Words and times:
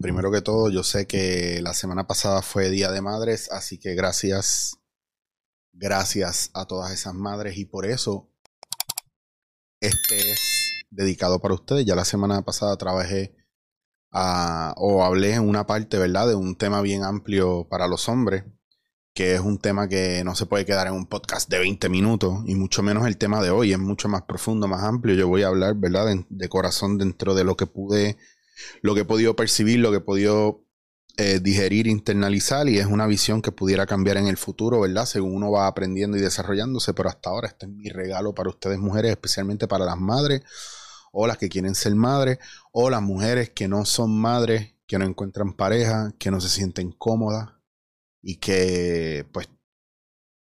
Primero 0.00 0.30
que 0.30 0.42
todo, 0.42 0.70
yo 0.70 0.84
sé 0.84 1.08
que 1.08 1.60
la 1.60 1.74
semana 1.74 2.06
pasada 2.06 2.40
fue 2.42 2.70
Día 2.70 2.92
de 2.92 3.00
Madres, 3.00 3.50
así 3.50 3.78
que 3.78 3.94
gracias, 3.96 4.78
gracias 5.72 6.50
a 6.54 6.66
todas 6.66 6.92
esas 6.92 7.14
madres 7.14 7.58
y 7.58 7.64
por 7.64 7.84
eso 7.84 8.30
este 9.80 10.32
es 10.32 10.38
dedicado 10.90 11.40
para 11.40 11.54
ustedes. 11.54 11.84
Ya 11.84 11.96
la 11.96 12.04
semana 12.04 12.42
pasada 12.42 12.76
trabajé 12.76 13.34
a, 14.12 14.72
o 14.76 15.02
hablé 15.02 15.34
en 15.34 15.48
una 15.48 15.66
parte, 15.66 15.98
¿verdad? 15.98 16.28
De 16.28 16.36
un 16.36 16.56
tema 16.56 16.80
bien 16.80 17.02
amplio 17.02 17.66
para 17.68 17.88
los 17.88 18.08
hombres, 18.08 18.44
que 19.14 19.34
es 19.34 19.40
un 19.40 19.58
tema 19.58 19.88
que 19.88 20.22
no 20.24 20.36
se 20.36 20.46
puede 20.46 20.64
quedar 20.64 20.86
en 20.86 20.94
un 20.94 21.06
podcast 21.06 21.50
de 21.50 21.58
20 21.58 21.88
minutos, 21.88 22.44
y 22.46 22.54
mucho 22.54 22.84
menos 22.84 23.04
el 23.08 23.16
tema 23.18 23.42
de 23.42 23.50
hoy, 23.50 23.72
es 23.72 23.80
mucho 23.80 24.08
más 24.08 24.22
profundo, 24.22 24.68
más 24.68 24.84
amplio. 24.84 25.16
Yo 25.16 25.26
voy 25.26 25.42
a 25.42 25.48
hablar, 25.48 25.74
¿verdad? 25.74 26.06
De 26.28 26.48
corazón 26.48 26.98
dentro 26.98 27.34
de 27.34 27.42
lo 27.42 27.56
que 27.56 27.66
pude, 27.66 28.16
lo 28.82 28.94
que 28.94 29.02
he 29.02 29.04
podido 29.04 29.36
percibir, 29.36 29.80
lo 29.80 29.90
que 29.90 29.98
he 29.98 30.00
podido 30.00 30.64
eh, 31.20 31.40
digerir, 31.40 31.88
internalizar 31.88 32.68
y 32.68 32.78
es 32.78 32.86
una 32.86 33.08
visión 33.08 33.42
que 33.42 33.50
pudiera 33.50 33.86
cambiar 33.86 34.18
en 34.18 34.28
el 34.28 34.36
futuro, 34.36 34.80
¿verdad? 34.80 35.04
Según 35.04 35.34
uno 35.34 35.50
va 35.50 35.66
aprendiendo 35.66 36.16
y 36.16 36.20
desarrollándose, 36.20 36.94
pero 36.94 37.08
hasta 37.08 37.30
ahora 37.30 37.48
este 37.48 37.66
es 37.66 37.72
mi 37.72 37.88
regalo 37.88 38.34
para 38.34 38.50
ustedes 38.50 38.78
mujeres, 38.78 39.10
especialmente 39.10 39.66
para 39.66 39.84
las 39.84 39.98
madres 39.98 40.42
o 41.10 41.26
las 41.26 41.36
que 41.36 41.48
quieren 41.48 41.74
ser 41.74 41.96
madres 41.96 42.38
o 42.70 42.88
las 42.88 43.02
mujeres 43.02 43.50
que 43.50 43.66
no 43.66 43.84
son 43.84 44.16
madres, 44.16 44.74
que 44.86 44.98
no 44.98 45.06
encuentran 45.06 45.54
pareja, 45.54 46.14
que 46.18 46.30
no 46.30 46.40
se 46.40 46.48
sienten 46.48 46.92
cómodas 46.92 47.50
y 48.22 48.36
que 48.36 49.26
pues 49.32 49.48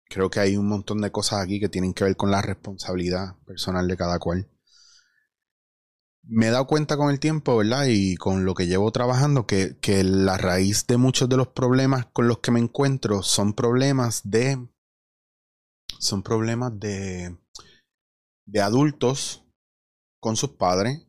creo 0.08 0.30
que 0.30 0.39
hay 0.39 0.56
un 0.56 0.67
montón 0.67 1.02
de 1.02 1.12
cosas 1.12 1.41
aquí 1.41 1.59
que 1.59 1.69
tienen 1.69 1.95
que 1.95 2.03
ver 2.03 2.16
con 2.16 2.30
la 2.30 2.44
responsabilidad 2.44 3.36
personal 3.45 3.88
de 3.88 3.97
cada 3.97 4.19
cual 4.19 4.47
me 6.30 6.47
he 6.47 6.52
dado 6.52 6.67
cuenta 6.67 6.95
con 6.95 7.09
el 7.09 7.19
tiempo, 7.19 7.58
¿verdad? 7.58 7.85
Y 7.89 8.16
con 8.16 8.45
lo 8.45 8.53
que 8.53 8.67
llevo 8.67 8.91
trabajando, 8.91 9.47
que, 9.47 9.75
la 10.03 10.38
raíz 10.38 10.85
de 10.85 10.97
muchos 10.97 11.27
de 11.27 11.38
los 11.38 11.47
problemas 11.47 12.05
con 12.13 12.27
los 12.27 12.39
que 12.39 12.52
me 12.52 12.59
encuentro 12.59 13.23
son 13.23 13.53
problemas 13.53 14.22
de. 14.30 14.67
Son 16.00 16.22
problemas 16.22 16.80
de. 16.80 17.35
de 18.45 18.61
adultos 18.61 19.44
con 20.22 20.35
sus 20.35 20.52
padres 20.52 21.07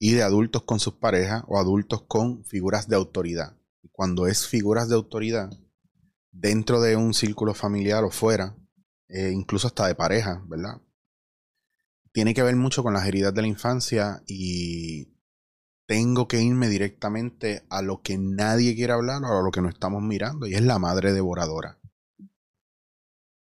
y 0.00 0.14
de 0.14 0.22
adultos 0.22 0.62
con 0.62 0.80
sus 0.80 0.94
parejas 0.94 1.44
o 1.46 1.58
adultos 1.58 2.02
con 2.02 2.44
figuras 2.44 2.88
de 2.88 2.96
autoridad. 2.96 3.56
Y 3.82 3.88
cuando 3.92 4.26
es 4.26 4.48
figuras 4.48 4.88
de 4.88 4.96
autoridad, 4.96 5.50
dentro 6.32 6.80
de 6.80 6.96
un 6.96 7.14
círculo 7.14 7.54
familiar 7.54 8.02
o 8.02 8.10
fuera, 8.10 8.56
eh, 9.08 9.30
incluso 9.32 9.68
hasta 9.68 9.86
de 9.86 9.94
pareja, 9.94 10.42
¿verdad? 10.48 10.80
Tiene 12.12 12.34
que 12.34 12.42
ver 12.42 12.56
mucho 12.56 12.82
con 12.82 12.94
las 12.94 13.06
heridas 13.06 13.34
de 13.34 13.42
la 13.42 13.48
infancia 13.48 14.22
y 14.26 15.08
tengo 15.86 16.28
que 16.28 16.40
irme 16.40 16.68
directamente 16.68 17.64
a 17.68 17.82
lo 17.82 18.02
que 18.02 18.16
nadie 18.16 18.74
quiere 18.74 18.92
hablar 18.92 19.22
o 19.24 19.38
a 19.38 19.42
lo 19.42 19.50
que 19.50 19.60
no 19.60 19.68
estamos 19.68 20.02
mirando 20.02 20.46
y 20.46 20.54
es 20.54 20.62
la 20.62 20.78
madre 20.78 21.12
devoradora. 21.12 21.78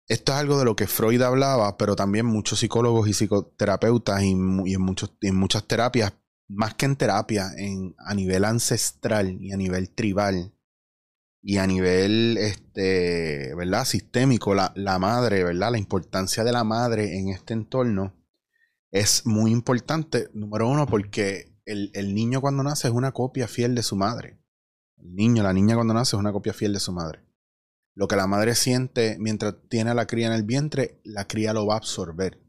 Esto 0.06 0.32
es 0.32 0.38
algo 0.38 0.58
de 0.58 0.64
lo 0.64 0.74
que 0.74 0.88
Freud 0.88 1.22
hablaba, 1.22 1.76
pero 1.76 1.94
también 1.94 2.26
muchos 2.26 2.58
psicólogos 2.58 3.08
y 3.08 3.14
psicoterapeutas 3.14 4.22
y, 4.22 4.30
en, 4.30 4.80
muchos, 4.80 5.16
en 5.20 5.36
muchas 5.36 5.64
terapias, 5.68 6.12
más 6.48 6.74
que 6.74 6.86
en 6.86 6.96
terapia, 6.96 7.50
en, 7.56 7.94
a 7.98 8.14
nivel 8.14 8.44
ancestral 8.44 9.40
y 9.40 9.52
a 9.52 9.56
nivel 9.56 9.90
tribal 9.90 10.52
y 11.42 11.58
a 11.58 11.66
nivel 11.68 12.36
este, 12.38 13.54
¿verdad? 13.54 13.84
sistémico, 13.84 14.52
la, 14.54 14.72
la 14.74 14.98
madre, 14.98 15.44
¿verdad? 15.44 15.70
La 15.70 15.78
importancia 15.78 16.42
de 16.42 16.52
la 16.52 16.64
madre 16.64 17.16
en 17.18 17.28
este 17.28 17.54
entorno 17.54 18.19
es 18.90 19.26
muy 19.26 19.52
importante, 19.52 20.28
número 20.34 20.68
uno, 20.68 20.86
porque 20.86 21.50
el, 21.64 22.14
niño 22.14 22.40
cuando 22.40 22.62
nace 22.62 22.88
es 22.88 22.94
una 22.94 23.12
copia 23.12 23.46
fiel 23.46 23.74
de 23.74 23.82
su 23.82 23.96
madre. 23.96 24.40
El 24.96 25.14
niño, 25.14 25.42
la 25.42 25.52
niña 25.52 25.76
cuando 25.76 25.94
nace 25.94 26.16
es 26.16 26.20
una 26.20 26.32
copia 26.32 26.52
fiel 26.52 26.72
de 26.72 26.80
su 26.80 26.92
madre. 26.92 27.24
Lo 27.94 28.08
que 28.08 28.16
la 28.16 28.26
madre 28.26 28.54
siente 28.54 29.16
mientras 29.18 29.54
tiene 29.68 29.90
a 29.90 29.94
la 29.94 30.06
cría 30.06 30.26
en 30.26 30.32
el 30.32 30.42
vientre, 30.42 31.00
la 31.04 31.26
cría 31.26 31.52
lo 31.52 31.66
va 31.66 31.74
a 31.74 31.78
absorber. 31.78 32.40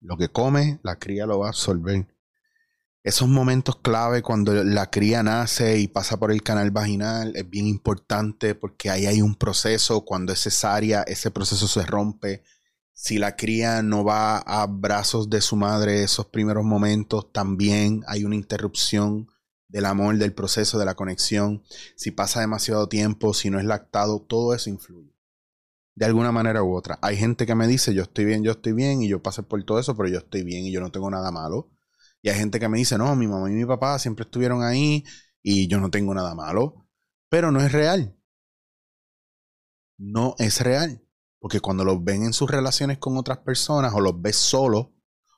Lo 0.00 0.16
que 0.16 0.28
come, 0.28 0.80
la 0.82 0.98
cría 0.98 1.26
lo 1.26 1.38
va 1.38 1.46
a 1.46 1.50
absorber. 1.50 2.06
Esos 3.02 3.28
momentos 3.28 3.76
clave 3.76 4.22
cuando 4.22 4.64
la 4.64 4.90
cría 4.90 5.22
nace 5.22 5.78
y 5.78 5.88
pasa 5.88 6.18
por 6.18 6.32
el 6.32 6.42
canal 6.42 6.70
vaginal 6.70 7.36
es 7.36 7.48
bien 7.48 7.66
importante 7.66 8.54
porque 8.54 8.88
ahí 8.88 9.04
hay 9.04 9.20
un 9.20 9.34
proceso, 9.34 10.06
cuando 10.06 10.32
es 10.32 10.42
cesárea, 10.42 11.02
ese 11.02 11.30
proceso 11.30 11.68
se 11.68 11.84
rompe, 11.84 12.42
si 12.94 13.18
la 13.18 13.36
cría 13.36 13.82
no 13.82 14.04
va 14.04 14.38
a 14.38 14.66
brazos 14.66 15.28
de 15.28 15.40
su 15.40 15.56
madre 15.56 16.04
esos 16.04 16.26
primeros 16.26 16.64
momentos, 16.64 17.32
también 17.32 18.02
hay 18.06 18.24
una 18.24 18.36
interrupción 18.36 19.28
del 19.68 19.86
amor, 19.86 20.16
del 20.16 20.32
proceso, 20.32 20.78
de 20.78 20.84
la 20.84 20.94
conexión. 20.94 21.64
Si 21.96 22.12
pasa 22.12 22.40
demasiado 22.40 22.88
tiempo, 22.88 23.34
si 23.34 23.50
no 23.50 23.58
es 23.58 23.64
lactado, 23.64 24.22
todo 24.22 24.54
eso 24.54 24.70
influye. 24.70 25.12
De 25.96 26.04
alguna 26.04 26.32
manera 26.32 26.62
u 26.62 26.74
otra. 26.76 26.98
Hay 27.02 27.16
gente 27.16 27.46
que 27.46 27.54
me 27.56 27.66
dice, 27.66 27.94
yo 27.94 28.02
estoy 28.02 28.24
bien, 28.24 28.44
yo 28.44 28.52
estoy 28.52 28.72
bien, 28.72 29.02
y 29.02 29.08
yo 29.08 29.22
pasé 29.22 29.42
por 29.42 29.62
todo 29.64 29.80
eso, 29.80 29.96
pero 29.96 30.08
yo 30.08 30.18
estoy 30.18 30.44
bien 30.44 30.64
y 30.64 30.72
yo 30.72 30.80
no 30.80 30.92
tengo 30.92 31.10
nada 31.10 31.30
malo. 31.32 31.70
Y 32.22 32.30
hay 32.30 32.36
gente 32.36 32.60
que 32.60 32.68
me 32.68 32.78
dice, 32.78 32.96
no, 32.96 33.14
mi 33.16 33.26
mamá 33.26 33.50
y 33.50 33.54
mi 33.54 33.64
papá 33.66 33.98
siempre 33.98 34.24
estuvieron 34.24 34.62
ahí 34.62 35.04
y 35.42 35.68
yo 35.68 35.80
no 35.80 35.90
tengo 35.90 36.14
nada 36.14 36.34
malo. 36.34 36.86
Pero 37.28 37.50
no 37.52 37.60
es 37.60 37.72
real. 37.72 38.16
No 39.98 40.36
es 40.38 40.60
real. 40.60 41.03
Porque 41.44 41.60
cuando 41.60 41.84
los 41.84 42.02
ven 42.02 42.24
en 42.24 42.32
sus 42.32 42.50
relaciones 42.50 42.96
con 42.96 43.18
otras 43.18 43.36
personas 43.36 43.92
o 43.92 44.00
los 44.00 44.18
ves 44.22 44.36
solos 44.36 44.86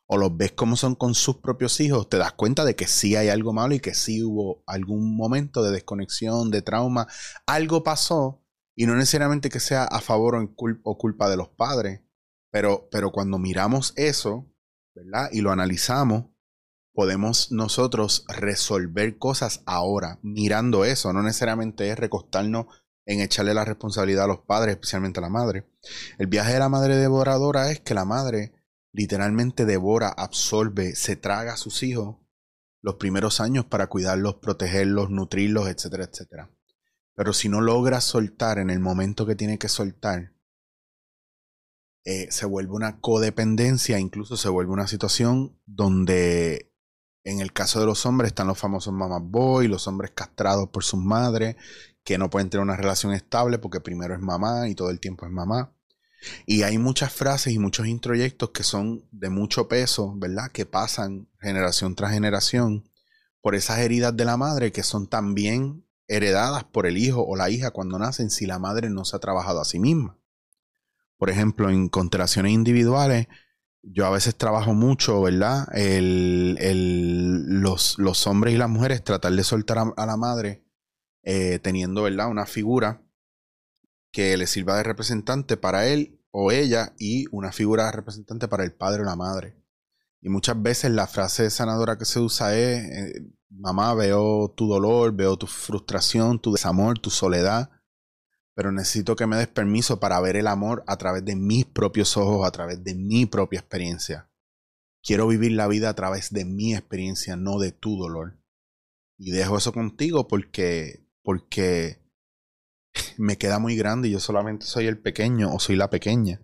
o 0.06 0.16
los 0.16 0.36
ves 0.36 0.52
como 0.52 0.76
son 0.76 0.94
con 0.94 1.16
sus 1.16 1.38
propios 1.38 1.80
hijos, 1.80 2.08
te 2.08 2.16
das 2.16 2.30
cuenta 2.30 2.64
de 2.64 2.76
que 2.76 2.86
sí 2.86 3.16
hay 3.16 3.28
algo 3.28 3.52
malo 3.52 3.74
y 3.74 3.80
que 3.80 3.92
sí 3.92 4.22
hubo 4.22 4.62
algún 4.68 5.16
momento 5.16 5.64
de 5.64 5.72
desconexión, 5.72 6.52
de 6.52 6.62
trauma. 6.62 7.08
Algo 7.44 7.82
pasó 7.82 8.40
y 8.76 8.86
no 8.86 8.94
necesariamente 8.94 9.48
que 9.48 9.58
sea 9.58 9.82
a 9.82 10.00
favor 10.00 10.36
o, 10.36 10.96
culpa 10.96 11.28
de 11.28 11.36
los 11.36 11.48
padres, 11.48 12.02
pero, 12.52 12.88
pero 12.92 13.10
cuando 13.10 13.38
miramos 13.38 13.92
eso, 13.96 14.46
¿verdad? 14.94 15.28
Y 15.32 15.40
lo 15.40 15.50
analizamos, 15.50 16.26
podemos 16.94 17.50
nosotros 17.50 18.24
resolver 18.28 19.18
cosas 19.18 19.64
ahora, 19.66 20.20
mirando 20.22 20.84
eso. 20.84 21.12
No 21.12 21.24
necesariamente 21.24 21.90
es 21.90 21.98
recostarnos 21.98 22.66
en 23.06 23.20
echarle 23.20 23.54
la 23.54 23.64
responsabilidad 23.64 24.24
a 24.24 24.28
los 24.28 24.40
padres, 24.40 24.74
especialmente 24.74 25.20
a 25.20 25.22
la 25.22 25.28
madre. 25.28 25.64
El 26.18 26.26
viaje 26.26 26.52
de 26.52 26.58
la 26.58 26.68
madre 26.68 26.96
devoradora 26.96 27.70
es 27.70 27.80
que 27.80 27.94
la 27.94 28.04
madre 28.04 28.52
literalmente 28.92 29.64
devora, 29.64 30.08
absorbe, 30.08 30.94
se 30.96 31.16
traga 31.16 31.54
a 31.54 31.56
sus 31.56 31.82
hijos 31.82 32.16
los 32.82 32.96
primeros 32.96 33.40
años 33.40 33.64
para 33.64 33.88
cuidarlos, 33.88 34.36
protegerlos, 34.36 35.10
nutrirlos, 35.10 35.68
etcétera, 35.68 36.04
etcétera. 36.04 36.50
Pero 37.14 37.32
si 37.32 37.48
no 37.48 37.60
logra 37.60 38.00
soltar 38.00 38.58
en 38.58 38.70
el 38.70 38.80
momento 38.80 39.26
que 39.26 39.36
tiene 39.36 39.58
que 39.58 39.68
soltar, 39.68 40.32
eh, 42.04 42.28
se 42.30 42.46
vuelve 42.46 42.72
una 42.72 43.00
codependencia, 43.00 43.98
incluso 43.98 44.36
se 44.36 44.48
vuelve 44.48 44.72
una 44.72 44.86
situación 44.86 45.60
donde 45.66 46.72
en 47.24 47.40
el 47.40 47.52
caso 47.52 47.80
de 47.80 47.86
los 47.86 48.06
hombres 48.06 48.28
están 48.28 48.46
los 48.46 48.58
famosos 48.58 48.92
mamás 48.92 49.22
boy, 49.22 49.66
los 49.66 49.88
hombres 49.88 50.12
castrados 50.12 50.68
por 50.68 50.84
sus 50.84 51.00
madres, 51.00 51.56
que 52.06 52.18
no 52.18 52.30
pueden 52.30 52.48
tener 52.48 52.62
una 52.62 52.76
relación 52.76 53.12
estable 53.12 53.58
porque 53.58 53.80
primero 53.80 54.14
es 54.14 54.20
mamá 54.20 54.68
y 54.68 54.76
todo 54.76 54.90
el 54.90 55.00
tiempo 55.00 55.26
es 55.26 55.32
mamá. 55.32 55.72
Y 56.46 56.62
hay 56.62 56.78
muchas 56.78 57.12
frases 57.12 57.52
y 57.52 57.58
muchos 57.58 57.88
introyectos 57.88 58.50
que 58.50 58.62
son 58.62 59.08
de 59.10 59.28
mucho 59.28 59.66
peso, 59.66 60.14
¿verdad? 60.16 60.52
Que 60.52 60.66
pasan 60.66 61.28
generación 61.40 61.96
tras 61.96 62.12
generación 62.12 62.88
por 63.40 63.56
esas 63.56 63.80
heridas 63.80 64.16
de 64.16 64.24
la 64.24 64.36
madre 64.36 64.70
que 64.70 64.84
son 64.84 65.08
también 65.08 65.84
heredadas 66.06 66.62
por 66.62 66.86
el 66.86 66.96
hijo 66.96 67.26
o 67.26 67.34
la 67.34 67.50
hija 67.50 67.72
cuando 67.72 67.98
nacen 67.98 68.30
si 68.30 68.46
la 68.46 68.60
madre 68.60 68.88
no 68.88 69.04
se 69.04 69.16
ha 69.16 69.18
trabajado 69.18 69.60
a 69.60 69.64
sí 69.64 69.80
misma. 69.80 70.16
Por 71.18 71.28
ejemplo, 71.28 71.70
en 71.70 71.88
constelaciones 71.88 72.52
individuales, 72.52 73.26
yo 73.82 74.06
a 74.06 74.10
veces 74.10 74.36
trabajo 74.36 74.74
mucho, 74.74 75.22
¿verdad? 75.22 75.66
los, 75.74 77.98
los, 77.98 78.26
hombres 78.28 78.54
y 78.54 78.58
las 78.58 78.70
mujeres 78.70 79.02
tratar 79.02 79.32
de 79.32 79.42
soltar 79.42 79.92
a 79.96 80.06
la 80.06 80.16
madre 80.16 80.65
eh, 81.26 81.58
teniendo 81.58 82.04
¿verdad? 82.04 82.30
una 82.30 82.46
figura 82.46 83.02
que 84.12 84.36
le 84.36 84.46
sirva 84.46 84.76
de 84.76 84.84
representante 84.84 85.56
para 85.56 85.88
él 85.88 86.20
o 86.30 86.52
ella 86.52 86.94
y 86.98 87.24
una 87.32 87.50
figura 87.50 87.86
de 87.86 87.92
representante 87.92 88.46
para 88.46 88.62
el 88.62 88.72
padre 88.72 89.02
o 89.02 89.04
la 89.04 89.16
madre. 89.16 89.60
Y 90.22 90.28
muchas 90.28 90.62
veces 90.62 90.92
la 90.92 91.08
frase 91.08 91.50
sanadora 91.50 91.98
que 91.98 92.04
se 92.04 92.20
usa 92.20 92.56
es, 92.56 92.84
eh, 92.84 93.26
mamá, 93.50 93.92
veo 93.94 94.54
tu 94.56 94.68
dolor, 94.68 95.14
veo 95.14 95.36
tu 95.36 95.48
frustración, 95.48 96.40
tu 96.40 96.52
desamor, 96.52 97.00
tu 97.00 97.10
soledad, 97.10 97.70
pero 98.54 98.70
necesito 98.70 99.16
que 99.16 99.26
me 99.26 99.36
des 99.36 99.48
permiso 99.48 99.98
para 99.98 100.20
ver 100.20 100.36
el 100.36 100.46
amor 100.46 100.84
a 100.86 100.96
través 100.96 101.24
de 101.24 101.34
mis 101.34 101.64
propios 101.64 102.16
ojos, 102.16 102.46
a 102.46 102.52
través 102.52 102.84
de 102.84 102.94
mi 102.94 103.26
propia 103.26 103.58
experiencia. 103.58 104.30
Quiero 105.02 105.26
vivir 105.26 105.52
la 105.52 105.66
vida 105.66 105.88
a 105.88 105.94
través 105.94 106.32
de 106.32 106.44
mi 106.44 106.72
experiencia, 106.72 107.34
no 107.34 107.58
de 107.58 107.72
tu 107.72 107.98
dolor. 107.98 108.38
Y 109.18 109.32
dejo 109.32 109.58
eso 109.58 109.72
contigo 109.72 110.28
porque 110.28 111.05
porque 111.26 112.00
me 113.18 113.36
queda 113.36 113.58
muy 113.58 113.76
grande 113.76 114.06
y 114.06 114.12
yo 114.12 114.20
solamente 114.20 114.64
soy 114.64 114.86
el 114.86 114.96
pequeño 114.96 115.52
o 115.52 115.58
soy 115.58 115.74
la 115.74 115.90
pequeña. 115.90 116.40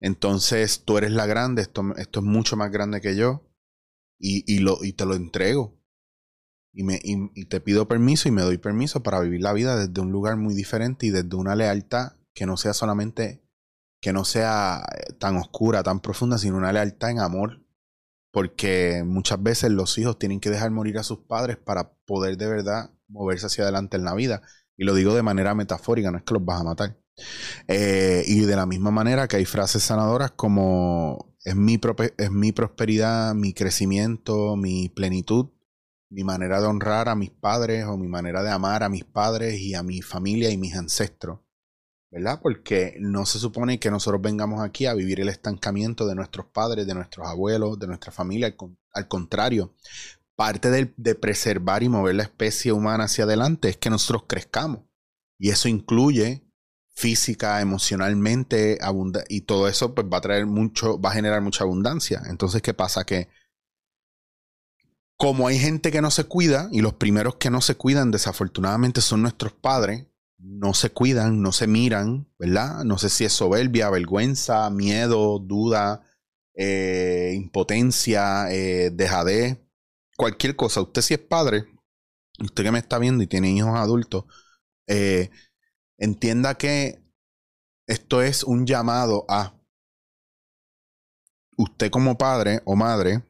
Entonces 0.00 0.84
tú 0.86 0.96
eres 0.96 1.12
la 1.12 1.26
grande, 1.26 1.60
esto, 1.60 1.82
esto 1.98 2.20
es 2.20 2.26
mucho 2.26 2.56
más 2.56 2.72
grande 2.72 3.02
que 3.02 3.14
yo 3.14 3.46
y, 4.18 4.42
y, 4.50 4.60
lo, 4.60 4.82
y 4.82 4.94
te 4.94 5.04
lo 5.04 5.14
entrego. 5.14 5.78
y, 6.72 6.82
me, 6.82 6.98
y, 7.02 7.44
te 7.44 7.60
pido 7.60 7.88
permiso 7.88 8.26
y 8.26 8.32
me 8.32 8.40
doy 8.40 8.56
permiso 8.56 9.02
para 9.02 9.20
vivir 9.20 9.42
la 9.42 9.52
vida 9.52 9.76
desde 9.76 10.00
un 10.00 10.10
lugar 10.12 10.38
muy 10.38 10.54
diferente 10.54 11.04
y 11.04 11.10
desde 11.10 11.36
una 11.36 11.54
lealtad 11.54 12.16
que 12.32 12.46
no 12.46 12.56
sea 12.56 12.72
solamente, 12.72 13.44
que 14.00 14.14
no 14.14 14.24
sea 14.24 14.82
eh, 14.96 15.12
tan 15.18 15.36
oscura, 15.36 15.82
tan 15.82 16.00
profunda, 16.00 16.38
sino 16.38 16.56
una 16.56 16.72
lealtad 16.72 17.10
en 17.10 17.18
amor. 17.18 17.66
Porque 18.32 19.02
muchas 19.04 19.42
veces 19.42 19.72
los 19.72 19.98
hijos 19.98 20.18
tienen 20.18 20.40
que 20.40 20.48
dejar 20.48 20.70
morir 20.70 20.96
a 20.96 21.02
sus 21.02 21.18
padres 21.18 21.58
para 21.58 21.92
poder 22.06 22.38
de 22.38 22.46
verdad 22.46 22.94
moverse 23.10 23.46
hacia 23.46 23.64
adelante 23.64 23.96
en 23.96 24.04
la 24.04 24.14
vida. 24.14 24.42
Y 24.76 24.84
lo 24.84 24.94
digo 24.94 25.14
de 25.14 25.22
manera 25.22 25.54
metafórica, 25.54 26.10
no 26.10 26.18
es 26.18 26.24
que 26.24 26.34
los 26.34 26.44
vas 26.44 26.60
a 26.60 26.64
matar. 26.64 26.96
Eh, 27.68 28.24
y 28.26 28.40
de 28.40 28.56
la 28.56 28.66
misma 28.66 28.90
manera 28.90 29.28
que 29.28 29.36
hay 29.36 29.44
frases 29.44 29.82
sanadoras 29.82 30.30
como 30.32 31.34
es 31.44 31.56
mi, 31.56 31.78
es 32.18 32.30
mi 32.30 32.52
prosperidad, 32.52 33.34
mi 33.34 33.52
crecimiento, 33.52 34.56
mi 34.56 34.88
plenitud, 34.88 35.50
mi 36.10 36.24
manera 36.24 36.60
de 36.60 36.66
honrar 36.66 37.08
a 37.08 37.14
mis 37.14 37.30
padres 37.30 37.84
o 37.86 37.96
mi 37.96 38.08
manera 38.08 38.42
de 38.42 38.50
amar 38.50 38.82
a 38.82 38.88
mis 38.88 39.04
padres 39.04 39.58
y 39.60 39.74
a 39.74 39.82
mi 39.82 40.02
familia 40.02 40.50
y 40.50 40.58
mis 40.58 40.74
ancestros. 40.74 41.40
¿Verdad? 42.12 42.40
Porque 42.42 42.96
no 42.98 43.24
se 43.24 43.38
supone 43.38 43.78
que 43.78 43.90
nosotros 43.90 44.20
vengamos 44.20 44.60
aquí 44.62 44.86
a 44.86 44.94
vivir 44.94 45.20
el 45.20 45.28
estancamiento 45.28 46.08
de 46.08 46.16
nuestros 46.16 46.46
padres, 46.46 46.84
de 46.84 46.94
nuestros 46.94 47.28
abuelos, 47.28 47.78
de 47.78 47.86
nuestra 47.86 48.10
familia. 48.10 48.52
Al, 48.92 49.06
contrario, 49.06 49.76
parte 50.40 50.70
de, 50.70 51.14
preservar 51.16 51.82
y 51.82 51.90
mover 51.90 52.14
la 52.14 52.22
especie 52.22 52.72
humana 52.72 53.04
hacia 53.04 53.24
adelante 53.24 53.68
es 53.68 53.76
que 53.76 53.90
nosotros 53.90 54.24
crezcamos. 54.26 54.80
Y 55.38 55.50
eso 55.50 55.68
incluye 55.68 56.50
física, 56.94 57.60
emocionalmente, 57.60 58.78
y 59.28 59.42
todo 59.42 59.68
eso 59.68 59.94
pues 59.94 60.06
va 60.10 60.16
a 60.16 60.22
traer 60.22 60.46
mucho, 60.46 60.98
va 60.98 61.10
a 61.10 61.12
generar 61.12 61.42
mucha 61.42 61.64
abundancia. 61.64 62.22
Entonces, 62.30 62.62
¿qué 62.62 62.72
pasa? 62.72 63.04
Que 63.04 63.28
como 65.18 65.46
hay 65.46 65.58
gente 65.58 65.90
que 65.92 66.00
no 66.00 66.10
se 66.10 66.24
cuida, 66.24 66.70
y 66.72 66.80
los 66.80 66.94
primeros 66.94 67.34
que 67.34 67.50
no 67.50 67.60
se 67.60 67.74
cuidan 67.74 68.10
desafortunadamente 68.10 69.02
son 69.02 69.20
nuestros 69.20 69.52
padres, 69.52 70.06
no 70.38 70.72
se 70.72 70.88
cuidan, 70.88 71.42
no 71.42 71.52
se 71.52 71.66
miran, 71.66 72.30
¿verdad? 72.38 72.82
No 72.84 72.96
sé 72.96 73.10
si 73.10 73.26
es 73.26 73.34
soberbia, 73.34 73.90
vergüenza, 73.90 74.70
miedo, 74.70 75.38
duda, 75.38 76.00
eh, 76.54 77.34
impotencia, 77.36 78.50
eh, 78.50 78.88
dejadez, 78.90 79.58
cualquier 80.20 80.54
cosa. 80.54 80.82
Usted 80.82 81.00
si 81.00 81.14
es 81.14 81.20
padre, 81.20 81.64
usted 82.40 82.62
que 82.62 82.70
me 82.70 82.78
está 82.78 82.98
viendo 82.98 83.24
y 83.24 83.26
tiene 83.26 83.50
hijos 83.52 83.74
adultos, 83.74 84.26
eh, 84.86 85.30
entienda 85.96 86.58
que 86.58 87.02
esto 87.86 88.20
es 88.20 88.44
un 88.44 88.66
llamado 88.66 89.24
a 89.30 89.58
usted 91.56 91.90
como 91.90 92.18
padre 92.18 92.60
o 92.66 92.76
madre, 92.76 93.24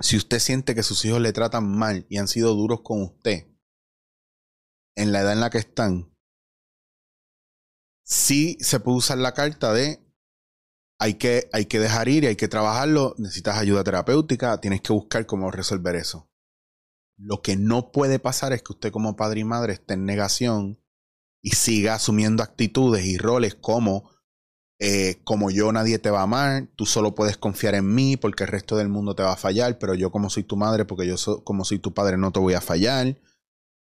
si 0.00 0.18
usted 0.18 0.38
siente 0.38 0.74
que 0.74 0.82
sus 0.82 1.02
hijos 1.06 1.18
le 1.18 1.32
tratan 1.32 1.66
mal 1.66 2.04
y 2.10 2.18
han 2.18 2.28
sido 2.28 2.54
duros 2.54 2.82
con 2.82 3.02
usted 3.02 3.46
en 4.94 5.12
la 5.12 5.20
edad 5.20 5.32
en 5.32 5.40
la 5.40 5.48
que 5.48 5.58
están, 5.58 6.14
sí 8.04 8.58
se 8.60 8.80
puede 8.80 8.98
usar 8.98 9.16
la 9.16 9.32
carta 9.32 9.72
de 9.72 10.01
hay 11.02 11.14
que, 11.14 11.50
hay 11.52 11.66
que 11.66 11.80
dejar 11.80 12.08
ir 12.08 12.22
y 12.22 12.26
hay 12.28 12.36
que 12.36 12.46
trabajarlo, 12.46 13.16
necesitas 13.18 13.58
ayuda 13.58 13.82
terapéutica, 13.82 14.60
tienes 14.60 14.82
que 14.82 14.92
buscar 14.92 15.26
cómo 15.26 15.50
resolver 15.50 15.96
eso. 15.96 16.30
Lo 17.16 17.42
que 17.42 17.56
no 17.56 17.90
puede 17.90 18.20
pasar 18.20 18.52
es 18.52 18.62
que 18.62 18.72
usted 18.72 18.92
como 18.92 19.16
padre 19.16 19.40
y 19.40 19.44
madre 19.44 19.72
esté 19.72 19.94
en 19.94 20.04
negación 20.04 20.80
y 21.42 21.56
siga 21.56 21.94
asumiendo 21.94 22.44
actitudes 22.44 23.04
y 23.04 23.18
roles 23.18 23.56
como 23.56 24.10
eh, 24.78 25.20
como 25.24 25.50
yo 25.50 25.72
nadie 25.72 25.98
te 25.98 26.10
va 26.10 26.20
a 26.20 26.22
amar, 26.22 26.68
tú 26.76 26.86
solo 26.86 27.16
puedes 27.16 27.36
confiar 27.36 27.74
en 27.74 27.92
mí 27.92 28.16
porque 28.16 28.44
el 28.44 28.50
resto 28.50 28.76
del 28.76 28.88
mundo 28.88 29.16
te 29.16 29.24
va 29.24 29.32
a 29.32 29.36
fallar, 29.36 29.80
pero 29.80 29.94
yo 29.94 30.12
como 30.12 30.30
soy 30.30 30.44
tu 30.44 30.56
madre, 30.56 30.84
porque 30.84 31.08
yo 31.08 31.16
como 31.42 31.64
soy 31.64 31.80
tu 31.80 31.92
padre 31.94 32.16
no 32.16 32.30
te 32.30 32.38
voy 32.38 32.54
a 32.54 32.60
fallar. 32.60 33.18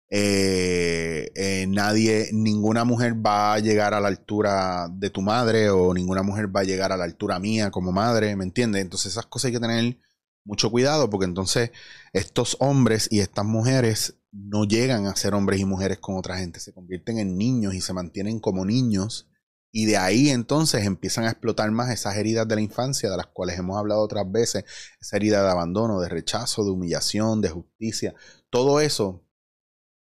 Eh, 0.10 1.32
eh, 1.36 1.66
nadie, 1.68 2.30
ninguna 2.32 2.86
mujer 2.86 3.14
va 3.14 3.56
a 3.56 3.60
llegar 3.60 3.94
a 3.94 4.00
la 4.00 4.08
altura 4.08 4.88
de 4.92 5.10
tu 5.10 5.22
madre 5.22 5.70
o 5.70 5.94
ninguna 5.94 6.22
mujer 6.22 6.56
va 6.56 6.62
a 6.62 6.64
llegar 6.64 6.92
a 6.92 6.98
la 6.98 7.06
altura 7.06 7.40
mía 7.40 7.72
como 7.72 7.92
madre, 7.92 8.36
¿me 8.36 8.44
entiendes? 8.44 8.82
Entonces 8.84 9.14
esas 9.14 9.26
cosas 9.26 9.48
hay 9.48 9.54
que 9.54 9.60
tener 9.60 9.98
mucho 10.46 10.70
cuidado 10.70 11.10
porque 11.10 11.26
entonces 11.26 11.72
estos 12.14 12.56
hombres 12.60 13.08
y 13.12 13.20
estas 13.20 13.46
mujeres 13.46 14.20
no 14.32 14.66
llegan 14.66 15.08
a 15.08 15.16
ser 15.16 15.34
hombres 15.34 15.60
y 15.60 15.66
mujeres 15.66 16.00
con 16.00 16.18
otra 16.18 16.38
gente, 16.38 16.60
se 16.60 16.74
convierten 16.74 17.18
en 17.18 17.38
niños 17.38 17.74
y 17.74 17.82
se 17.82 17.94
mantienen 17.94 18.40
como 18.40 18.66
niños. 18.66 19.28
Y 19.72 19.86
de 19.88 19.98
ahí 19.98 20.30
entonces 20.30 20.86
empiezan 20.86 21.26
a 21.26 21.32
explotar 21.32 21.70
más 21.72 21.90
esas 21.90 22.16
heridas 22.16 22.48
de 22.48 22.56
la 22.56 22.62
infancia 22.62 23.10
de 23.10 23.18
las 23.18 23.28
cuales 23.28 23.60
hemos 23.60 23.78
hablado 23.78 24.02
otras 24.02 24.30
veces, 24.32 24.64
esa 25.02 25.18
herida 25.18 25.44
de 25.44 25.52
abandono, 25.52 26.00
de 26.00 26.08
rechazo, 26.08 26.64
de 26.64 26.72
humillación, 26.72 27.42
de 27.42 27.50
justicia. 27.50 28.16
Todo 28.50 28.80
eso 28.80 29.25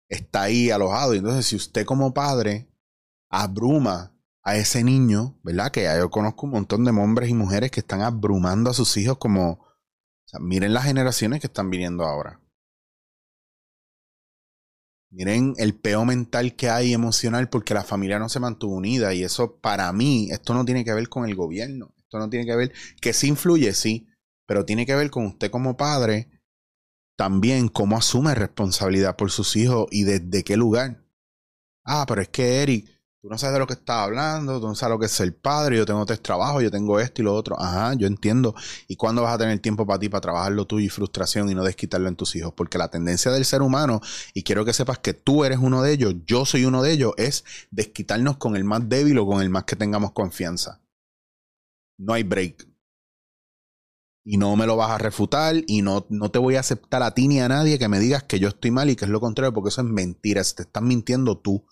está 0.09 0.43
ahí 0.43 0.71
alojado. 0.71 1.15
Y 1.15 1.19
entonces 1.19 1.47
si 1.47 1.57
usted 1.57 1.85
como 1.85 2.15
padre 2.15 2.69
abruma 3.31 4.15
a 4.43 4.57
ese 4.57 4.83
niño, 4.83 5.39
¿verdad? 5.43 5.71
Que 5.71 5.85
yo 5.99 6.11
conozco 6.11 6.47
un 6.47 6.53
montón 6.53 6.85
de 6.85 6.91
hombres 6.91 7.29
y 7.29 7.35
mujeres 7.35 7.71
que 7.71 7.81
están 7.81 8.01
abrumando 8.03 8.71
a 8.71 8.75
sus 8.75 8.97
hijos 8.97 9.19
como... 9.19 9.67
miren 10.41 10.73
las 10.73 10.85
generaciones 10.85 11.41
que 11.41 11.49
están 11.49 11.71
viniendo 11.71 12.05
ahora. 12.05 12.41
Miren 15.11 15.55
el 15.57 15.75
peo 15.75 16.05
mental 16.05 16.55
que 16.55 16.69
hay 16.69 16.93
emocional 16.93 17.49
porque 17.49 17.73
la 17.73 17.83
familia 17.83 18.19
no 18.19 18.29
se 18.29 18.41
mantuvo 18.41 18.75
unida 18.77 19.15
y 19.15 19.25
eso 19.25 19.59
para 19.59 19.91
mí, 19.93 20.29
esto 20.31 20.53
no 20.53 20.67
tiene 20.67 20.85
que 20.85 20.93
ver 20.93 21.09
con 21.09 21.27
el 21.27 21.35
gobierno, 21.35 21.95
esto 21.97 22.19
no 22.19 22.29
tiene 22.29 22.45
que 22.45 22.55
ver, 22.55 22.73
que 23.01 23.15
sí 23.15 23.29
influye, 23.29 23.73
sí, 23.73 24.07
pero 24.47 24.67
tiene 24.67 24.85
que 24.85 24.95
ver 24.95 25.11
con 25.11 25.25
usted 25.25 25.51
como 25.51 25.79
padre, 25.79 26.38
también 27.19 27.67
cómo 27.67 27.97
asume 27.97 28.33
responsabilidad 28.37 29.17
por 29.17 29.33
sus 29.33 29.57
hijos 29.57 29.89
y 29.91 30.05
desde 30.05 30.45
qué 30.45 30.57
lugar. 30.57 31.03
Ah, 31.85 32.05
pero 32.07 32.23
es 32.23 32.29
que 32.29 32.63
Eric, 32.63 32.89
Tú 33.21 33.29
no 33.29 33.37
sabes 33.37 33.55
de 33.55 33.59
lo 33.59 33.67
que 33.67 33.73
estás 33.73 33.97
hablando, 33.97 34.61
tú 34.61 34.69
no 34.69 34.77
sabes 34.77 34.95
lo 34.95 35.01
que 35.01 35.07
es 35.07 35.13
ser 35.13 35.37
padre, 35.37 35.77
yo 35.77 35.85
tengo 35.85 36.07
tres 36.07 36.23
trabajos, 36.23 36.63
yo 36.63 36.71
tengo 36.71 37.01
esto 37.01 37.21
y 37.21 37.25
lo 37.25 37.35
otro. 37.35 37.61
Ajá, 37.61 37.95
yo 37.95 38.07
entiendo. 38.07 38.55
¿Y 38.87 38.95
cuándo 38.95 39.23
vas 39.23 39.35
a 39.35 39.39
tener 39.39 39.59
tiempo 39.59 39.85
para 39.85 39.99
ti, 39.99 40.09
para 40.09 40.21
trabajar 40.21 40.53
lo 40.53 40.67
tuyo 40.69 40.87
y 40.87 40.89
frustración 40.89 41.51
y 41.51 41.55
no 41.57 41.65
desquitarlo 41.65 42.07
en 42.07 42.15
tus 42.15 42.37
hijos? 42.37 42.53
Porque 42.55 42.79
la 42.79 42.89
tendencia 42.89 43.33
del 43.33 43.45
ser 43.45 43.63
humano, 43.63 44.01
y 44.35 44.45
quiero 44.45 44.65
que 44.65 44.73
sepas 44.73 45.01
que 45.01 45.15
tú 45.15 45.45
eres 45.45 45.59
uno 45.59 45.83
de 45.83 45.95
ellos, 45.95 46.15
yo 46.27 46.45
soy 46.47 46.65
uno 46.65 46.81
de 46.81 46.93
ellos, 46.93 47.13
es 47.17 47.45
desquitarnos 47.73 48.37
con 48.37 48.55
el 48.55 48.63
más 48.63 48.89
débil 48.89 49.19
o 49.19 49.27
con 49.27 49.43
el 49.43 49.51
más 49.51 49.65
que 49.65 49.75
tengamos 49.75 50.13
confianza. 50.13 50.81
No 51.99 52.13
hay 52.13 52.23
break. 52.23 52.69
Y 54.31 54.37
no 54.37 54.57
me 54.57 54.67
lo 54.67 54.77
vas 54.77 54.91
a 54.91 54.99
refutar 54.99 55.55
y 55.67 55.81
no, 55.81 56.05
no 56.11 56.31
te 56.31 56.39
voy 56.39 56.57
a 56.57 56.61
aceptar 56.61 57.03
a 57.03 57.15
ti 57.15 57.29
ni 57.29 57.41
a 57.41 57.49
nadie 57.49 57.79
que 57.79 57.89
me 57.89 57.99
digas 57.99 58.25
que 58.25 58.39
yo 58.39 58.49
estoy 58.49 58.71
mal 58.71 58.91
y 58.91 58.97
que 58.97 59.07
es 59.07 59.11
lo 59.11 59.21
contrario, 59.21 59.55
porque 59.55 59.71
eso 59.71 59.81
es 59.81 59.87
mentira. 59.87 60.43
Te 60.43 60.63
estás 60.63 60.83
mintiendo 60.83 61.39
tú 61.39 61.65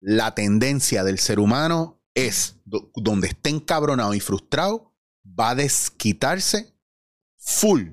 la 0.00 0.34
tendencia 0.34 1.04
del 1.04 1.18
ser 1.18 1.38
humano 1.38 2.02
es, 2.14 2.56
donde 2.64 3.28
esté 3.28 3.50
encabronado 3.50 4.14
y 4.14 4.20
frustrado, 4.20 4.94
va 5.24 5.50
a 5.50 5.54
desquitarse 5.54 6.74
full 7.36 7.90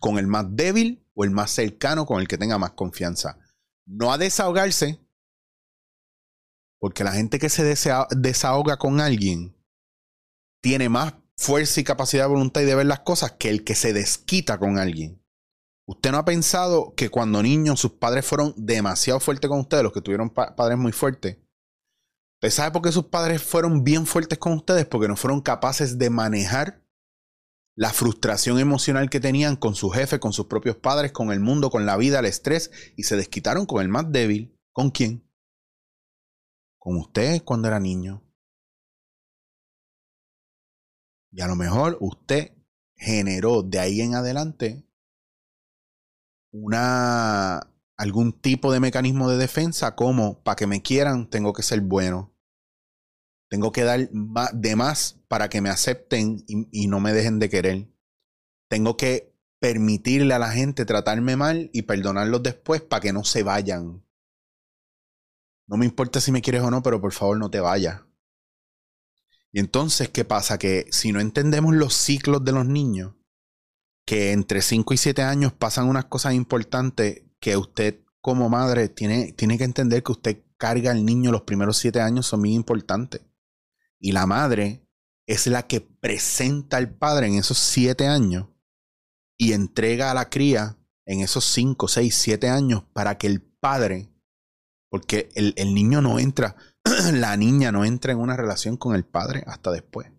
con 0.00 0.18
el 0.18 0.26
más 0.26 0.46
débil 0.48 1.06
o 1.14 1.24
el 1.24 1.30
más 1.30 1.50
cercano 1.50 2.06
con 2.06 2.20
el 2.20 2.28
que 2.28 2.38
tenga 2.38 2.58
más 2.58 2.72
confianza. 2.72 3.38
No 3.84 4.12
a 4.12 4.18
desahogarse, 4.18 5.06
porque 6.78 7.04
la 7.04 7.12
gente 7.12 7.38
que 7.38 7.50
se 7.50 7.62
desahoga 7.64 8.78
con 8.78 9.00
alguien 9.00 9.54
tiene 10.62 10.88
más 10.88 11.14
fuerza 11.40 11.80
y 11.80 11.84
capacidad 11.84 12.24
de 12.24 12.28
voluntad 12.28 12.60
y 12.60 12.66
de 12.66 12.74
ver 12.74 12.86
las 12.86 13.00
cosas 13.00 13.32
que 13.32 13.48
el 13.48 13.64
que 13.64 13.74
se 13.74 13.94
desquita 13.94 14.58
con 14.58 14.78
alguien. 14.78 15.24
¿Usted 15.88 16.12
no 16.12 16.18
ha 16.18 16.24
pensado 16.24 16.92
que 16.94 17.08
cuando 17.08 17.42
niños 17.42 17.80
sus 17.80 17.92
padres 17.92 18.26
fueron 18.26 18.52
demasiado 18.56 19.18
fuertes 19.20 19.48
con 19.48 19.60
ustedes, 19.60 19.82
los 19.82 19.92
que 19.92 20.02
tuvieron 20.02 20.30
padres 20.30 20.78
muy 20.78 20.92
fuertes, 20.92 21.38
¿Usted 22.42 22.56
sabe 22.56 22.70
por 22.70 22.80
qué 22.80 22.90
sus 22.90 23.04
padres 23.04 23.42
fueron 23.42 23.84
bien 23.84 24.06
fuertes 24.06 24.38
con 24.38 24.54
ustedes? 24.54 24.86
Porque 24.86 25.08
no 25.08 25.16
fueron 25.16 25.42
capaces 25.42 25.98
de 25.98 26.08
manejar 26.08 26.82
la 27.76 27.92
frustración 27.92 28.58
emocional 28.58 29.10
que 29.10 29.20
tenían 29.20 29.56
con 29.56 29.74
su 29.74 29.90
jefe, 29.90 30.20
con 30.20 30.32
sus 30.32 30.46
propios 30.46 30.76
padres, 30.76 31.12
con 31.12 31.32
el 31.32 31.40
mundo, 31.40 31.68
con 31.68 31.84
la 31.84 31.98
vida, 31.98 32.20
el 32.20 32.24
estrés, 32.24 32.70
y 32.96 33.02
se 33.02 33.16
desquitaron 33.16 33.66
con 33.66 33.82
el 33.82 33.88
más 33.88 34.10
débil. 34.10 34.56
¿Con 34.72 34.90
quién? 34.90 35.22
Con 36.78 36.96
usted 36.96 37.42
cuando 37.44 37.68
era 37.68 37.78
niño. 37.78 38.22
Y 41.32 41.40
a 41.40 41.46
lo 41.46 41.56
mejor 41.56 41.96
usted 42.00 42.52
generó 42.96 43.62
de 43.62 43.78
ahí 43.78 44.00
en 44.00 44.14
adelante 44.14 44.84
una 46.52 47.70
algún 47.96 48.32
tipo 48.32 48.72
de 48.72 48.80
mecanismo 48.80 49.28
de 49.28 49.36
defensa 49.36 49.94
como 49.94 50.42
para 50.42 50.56
que 50.56 50.66
me 50.66 50.82
quieran 50.82 51.28
tengo 51.28 51.52
que 51.52 51.62
ser 51.62 51.80
bueno. 51.82 52.34
Tengo 53.50 53.72
que 53.72 53.82
dar 53.84 54.08
de 54.10 54.76
más 54.76 55.20
para 55.28 55.48
que 55.48 55.60
me 55.60 55.70
acepten 55.70 56.44
y, 56.46 56.86
no 56.86 57.00
me 57.00 57.12
dejen 57.12 57.40
de 57.40 57.50
querer. 57.50 57.88
Tengo 58.68 58.96
que 58.96 59.34
permitirle 59.60 60.34
a 60.34 60.38
la 60.38 60.50
gente 60.50 60.86
tratarme 60.86 61.36
mal 61.36 61.68
y 61.72 61.82
perdonarlos 61.82 62.42
después 62.42 62.80
para 62.80 63.00
que 63.00 63.12
no 63.12 63.24
se 63.24 63.42
vayan. 63.42 64.04
No 65.68 65.76
me 65.76 65.84
importa 65.84 66.20
si 66.20 66.32
me 66.32 66.42
quieres 66.42 66.62
o 66.62 66.70
no, 66.70 66.82
pero 66.82 67.00
por 67.00 67.12
favor 67.12 67.38
no 67.38 67.50
te 67.50 67.60
vayas. 67.60 68.02
Y 69.52 69.60
entonces, 69.60 70.08
¿qué 70.08 70.24
pasa? 70.24 70.58
Que 70.58 70.86
si 70.90 71.12
no 71.12 71.20
entendemos 71.20 71.74
los 71.74 71.94
ciclos 71.94 72.44
de 72.44 72.52
los 72.52 72.66
niños, 72.66 73.14
que 74.06 74.32
entre 74.32 74.62
5 74.62 74.94
y 74.94 74.96
7 74.96 75.22
años 75.22 75.52
pasan 75.52 75.88
unas 75.88 76.06
cosas 76.06 76.34
importantes 76.34 77.22
que 77.40 77.56
usted 77.56 78.00
como 78.20 78.48
madre 78.48 78.88
tiene, 78.88 79.32
tiene 79.32 79.58
que 79.58 79.64
entender 79.64 80.02
que 80.02 80.12
usted 80.12 80.44
carga 80.56 80.90
al 80.90 81.04
niño 81.04 81.32
los 81.32 81.42
primeros 81.42 81.78
siete 81.78 82.00
años 82.00 82.26
son 82.26 82.40
muy 82.40 82.54
importantes. 82.54 83.22
Y 83.98 84.12
la 84.12 84.26
madre 84.26 84.86
es 85.26 85.46
la 85.46 85.66
que 85.66 85.80
presenta 85.80 86.76
al 86.76 86.94
padre 86.94 87.28
en 87.28 87.34
esos 87.34 87.58
siete 87.58 88.06
años 88.06 88.48
y 89.38 89.52
entrega 89.52 90.10
a 90.10 90.14
la 90.14 90.28
cría 90.28 90.78
en 91.06 91.20
esos 91.20 91.44
cinco, 91.44 91.88
seis, 91.88 92.14
siete 92.14 92.48
años 92.48 92.84
para 92.92 93.16
que 93.16 93.26
el 93.26 93.40
padre, 93.40 94.12
porque 94.90 95.30
el, 95.34 95.54
el 95.56 95.74
niño 95.74 96.02
no 96.02 96.18
entra, 96.18 96.56
la 97.12 97.36
niña 97.36 97.72
no 97.72 97.84
entra 97.84 98.12
en 98.12 98.18
una 98.18 98.36
relación 98.36 98.76
con 98.76 98.94
el 98.94 99.04
padre 99.04 99.44
hasta 99.46 99.70
después. 99.70 100.10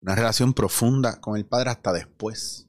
Una 0.00 0.14
relación 0.14 0.52
profunda 0.52 1.20
con 1.20 1.36
el 1.36 1.46
padre 1.46 1.70
hasta 1.70 1.92
después 1.92 2.68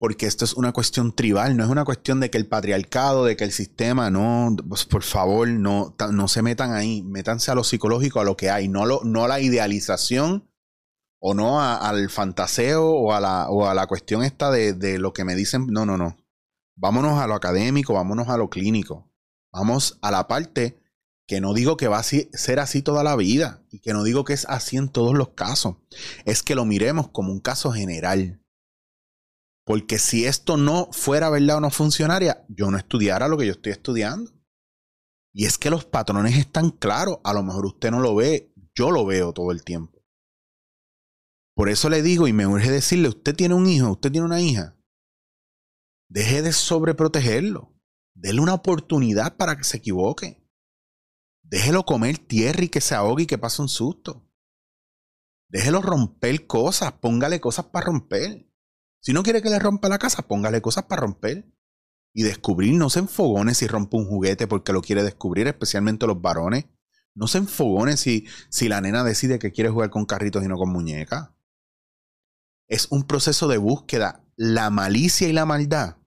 porque 0.00 0.24
esto 0.24 0.46
es 0.46 0.54
una 0.54 0.72
cuestión 0.72 1.14
tribal, 1.14 1.58
no 1.58 1.62
es 1.62 1.68
una 1.68 1.84
cuestión 1.84 2.20
de 2.20 2.30
que 2.30 2.38
el 2.38 2.46
patriarcado, 2.46 3.26
de 3.26 3.36
que 3.36 3.44
el 3.44 3.52
sistema, 3.52 4.08
no, 4.10 4.56
pues, 4.66 4.86
por 4.86 5.02
favor, 5.02 5.46
no, 5.46 5.94
no 6.10 6.26
se 6.26 6.40
metan 6.40 6.72
ahí, 6.72 7.02
métanse 7.02 7.50
a 7.50 7.54
lo 7.54 7.64
psicológico, 7.64 8.18
a 8.18 8.24
lo 8.24 8.34
que 8.34 8.48
hay, 8.48 8.66
no, 8.66 8.86
lo, 8.86 9.02
no 9.04 9.28
la 9.28 9.40
idealización 9.40 10.48
o 11.18 11.34
no 11.34 11.60
al 11.60 12.08
fantaseo 12.08 12.88
o 12.88 13.12
a, 13.12 13.20
la, 13.20 13.50
o 13.50 13.68
a 13.68 13.74
la 13.74 13.86
cuestión 13.86 14.24
esta 14.24 14.50
de, 14.50 14.72
de 14.72 14.98
lo 14.98 15.12
que 15.12 15.24
me 15.24 15.34
dicen, 15.34 15.66
no, 15.66 15.84
no, 15.84 15.98
no. 15.98 16.16
Vámonos 16.76 17.20
a 17.20 17.26
lo 17.26 17.34
académico, 17.34 17.92
vámonos 17.92 18.30
a 18.30 18.38
lo 18.38 18.48
clínico, 18.48 19.09
vamos 19.52 19.98
a 20.02 20.10
la 20.10 20.28
parte 20.28 20.82
que 21.26 21.40
no 21.40 21.54
digo 21.54 21.76
que 21.76 21.88
va 21.88 21.98
a 21.98 22.02
ser 22.02 22.58
así 22.58 22.82
toda 22.82 23.04
la 23.04 23.16
vida 23.16 23.62
y 23.70 23.78
que 23.78 23.92
no 23.92 24.02
digo 24.02 24.24
que 24.24 24.32
es 24.32 24.46
así 24.48 24.76
en 24.76 24.88
todos 24.88 25.14
los 25.14 25.30
casos, 25.30 25.76
es 26.24 26.42
que 26.42 26.54
lo 26.54 26.64
miremos 26.64 27.08
como 27.08 27.32
un 27.32 27.40
caso 27.40 27.70
general 27.72 28.40
porque 29.70 30.00
si 30.00 30.26
esto 30.26 30.56
no 30.56 30.88
fuera 30.90 31.30
verdad 31.30 31.58
o 31.58 31.60
no 31.60 31.70
funcionaria, 31.70 32.44
yo 32.48 32.72
no 32.72 32.76
estudiara 32.76 33.28
lo 33.28 33.38
que 33.38 33.46
yo 33.46 33.52
estoy 33.52 33.70
estudiando. 33.70 34.32
Y 35.32 35.46
es 35.46 35.58
que 35.58 35.70
los 35.70 35.84
patrones 35.84 36.36
están 36.36 36.70
claros. 36.70 37.18
A 37.22 37.32
lo 37.32 37.44
mejor 37.44 37.66
usted 37.66 37.92
no 37.92 38.00
lo 38.00 38.16
ve, 38.16 38.52
yo 38.74 38.90
lo 38.90 39.06
veo 39.06 39.32
todo 39.32 39.52
el 39.52 39.62
tiempo. 39.62 40.02
Por 41.54 41.68
eso 41.68 41.88
le 41.88 42.02
digo 42.02 42.26
y 42.26 42.32
me 42.32 42.48
urge 42.48 42.68
decirle, 42.68 43.10
usted 43.10 43.36
tiene 43.36 43.54
un 43.54 43.66
hijo, 43.66 43.92
usted 43.92 44.10
tiene 44.10 44.26
una 44.26 44.40
hija. 44.40 44.76
Deje 46.08 46.42
de 46.42 46.52
sobreprotegerlo. 46.52 47.72
Dele 48.14 48.40
una 48.40 48.54
oportunidad 48.54 49.36
para 49.36 49.56
que 49.56 49.64
se 49.64 49.78
equivoque. 49.78 50.40
Déjelo 51.42 51.84
comer 51.84 52.18
tierra 52.18 52.64
y 52.64 52.68
que 52.68 52.80
se 52.80 52.94
ahogue 52.94 53.24
y 53.24 53.26
que 53.26 53.38
pase 53.38 53.62
un 53.62 53.68
susto. 53.68 54.26
Déjelo 55.48 55.82
romper 55.82 56.46
cosas, 56.46 56.92
póngale 56.92 57.40
cosas 57.40 57.66
para 57.66 57.86
romper. 57.86 58.48
Si 59.00 59.12
no 59.12 59.22
quiere 59.22 59.42
que 59.42 59.50
le 59.50 59.58
rompa 59.58 59.88
la 59.88 59.98
casa, 59.98 60.22
póngale 60.28 60.62
cosas 60.62 60.84
para 60.84 61.02
romper. 61.02 61.52
Y 62.12 62.22
descubrir, 62.22 62.74
no 62.74 62.90
se 62.90 63.00
enfogones 63.00 63.58
si 63.58 63.66
rompe 63.66 63.96
un 63.96 64.06
juguete 64.06 64.46
porque 64.46 64.72
lo 64.72 64.82
quiere 64.82 65.02
descubrir, 65.02 65.46
especialmente 65.46 66.06
los 66.06 66.20
varones. 66.20 66.66
No 67.14 67.26
se 67.26 67.38
enfogones 67.38 68.00
si, 68.00 68.26
si 68.48 68.68
la 68.68 68.80
nena 68.80 69.02
decide 69.02 69.38
que 69.38 69.52
quiere 69.52 69.70
jugar 69.70 69.90
con 69.90 70.06
carritos 70.06 70.44
y 70.44 70.48
no 70.48 70.56
con 70.56 70.70
muñecas. 70.70 71.30
Es 72.68 72.86
un 72.90 73.04
proceso 73.04 73.48
de 73.48 73.58
búsqueda. 73.58 74.24
La 74.36 74.70
malicia 74.70 75.28
y 75.28 75.32
la 75.32 75.46
maldad 75.46 75.99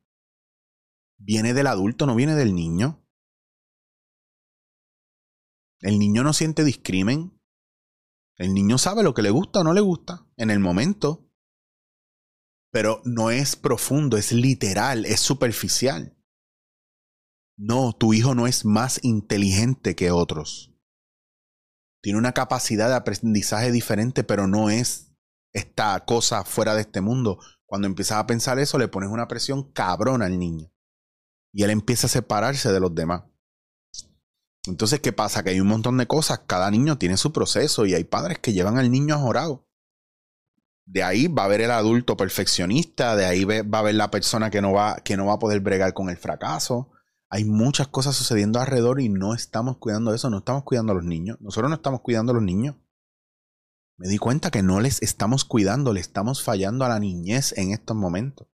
viene 1.23 1.53
del 1.53 1.67
adulto, 1.67 2.05
no 2.05 2.15
viene 2.15 2.35
del 2.35 2.53
niño. 2.53 3.05
El 5.81 5.99
niño 5.99 6.23
no 6.23 6.33
siente 6.33 6.63
discrimen. 6.63 7.39
El 8.37 8.53
niño 8.53 8.77
sabe 8.77 9.03
lo 9.03 9.13
que 9.13 9.21
le 9.21 9.29
gusta 9.29 9.59
o 9.59 9.63
no 9.63 9.73
le 9.73 9.81
gusta 9.81 10.25
en 10.37 10.49
el 10.49 10.59
momento 10.59 11.23
pero 12.73 13.03
no 13.05 13.29
es 13.29 13.55
profundo, 13.55 14.17
es 14.17 14.31
literal, 14.31 15.05
es 15.05 15.19
superficial. 15.19 16.17
No, 17.55 17.93
tu 17.93 18.15
hijo 18.15 18.33
no 18.33 18.47
es 18.47 18.65
más 18.65 18.99
inteligente 19.03 19.95
que 19.95 20.09
otros. 20.09 20.75
Tiene 22.01 22.17
una 22.17 22.33
capacidad 22.33 22.89
de 22.89 22.95
aprendizaje 22.95 23.71
diferente, 23.71 24.23
pero 24.23 24.47
no 24.47 24.71
es 24.71 25.13
esta 25.53 26.03
cosa 26.03 26.43
fuera 26.45 26.73
de 26.73 26.81
este 26.81 26.99
mundo. 26.99 27.37
Cuando 27.67 27.85
empiezas 27.85 28.17
a 28.17 28.25
pensar 28.25 28.57
eso, 28.57 28.79
le 28.79 28.87
pones 28.87 29.11
una 29.11 29.27
presión 29.27 29.71
cabrona 29.71 30.25
al 30.25 30.39
niño. 30.39 30.72
Y 31.53 31.63
él 31.63 31.69
empieza 31.69 32.07
a 32.07 32.09
separarse 32.09 32.71
de 32.71 32.79
los 32.79 32.93
demás. 32.93 33.23
Entonces, 34.65 34.99
¿qué 34.99 35.13
pasa? 35.13 35.43
Que 35.43 35.51
hay 35.51 35.61
un 35.61 35.67
montón 35.67 35.97
de 35.97 36.07
cosas. 36.07 36.39
Cada 36.47 36.71
niño 36.71 36.97
tiene 36.97 37.17
su 37.17 37.31
proceso 37.31 37.85
y 37.85 37.93
hay 37.93 38.03
padres 38.03 38.39
que 38.39 38.53
llevan 38.53 38.77
al 38.77 38.91
niño 38.91 39.15
ajorado 39.15 39.67
de 40.85 41.03
ahí 41.03 41.27
va 41.27 41.43
a 41.43 41.45
haber 41.45 41.61
el 41.61 41.71
adulto 41.71 42.17
perfeccionista, 42.17 43.15
de 43.15 43.25
ahí 43.25 43.45
va 43.45 43.77
a 43.77 43.81
haber 43.81 43.95
la 43.95 44.11
persona 44.11 44.49
que 44.49 44.61
no 44.61 44.73
va, 44.73 44.97
que 44.97 45.17
no 45.17 45.25
va 45.25 45.33
a 45.33 45.39
poder 45.39 45.61
bregar 45.61 45.93
con 45.93 46.09
el 46.09 46.17
fracaso. 46.17 46.91
Hay 47.29 47.45
muchas 47.45 47.87
cosas 47.87 48.15
sucediendo 48.15 48.59
alrededor 48.59 49.01
y 49.01 49.09
no 49.09 49.33
estamos 49.33 49.77
cuidando 49.77 50.13
eso, 50.13 50.29
no 50.29 50.39
estamos 50.39 50.63
cuidando 50.63 50.91
a 50.91 50.95
los 50.95 51.05
niños. 51.05 51.37
Nosotros 51.39 51.69
no 51.69 51.75
estamos 51.75 52.01
cuidando 52.01 52.31
a 52.31 52.35
los 52.35 52.43
niños. 52.43 52.75
Me 53.97 54.07
di 54.07 54.17
cuenta 54.17 54.51
que 54.51 54.61
no 54.61 54.81
les 54.81 55.01
estamos 55.01 55.45
cuidando, 55.45 55.93
le 55.93 55.99
estamos 55.99 56.43
fallando 56.43 56.85
a 56.85 56.89
la 56.89 56.99
niñez 56.99 57.57
en 57.57 57.71
estos 57.71 57.95
momentos. 57.95 58.47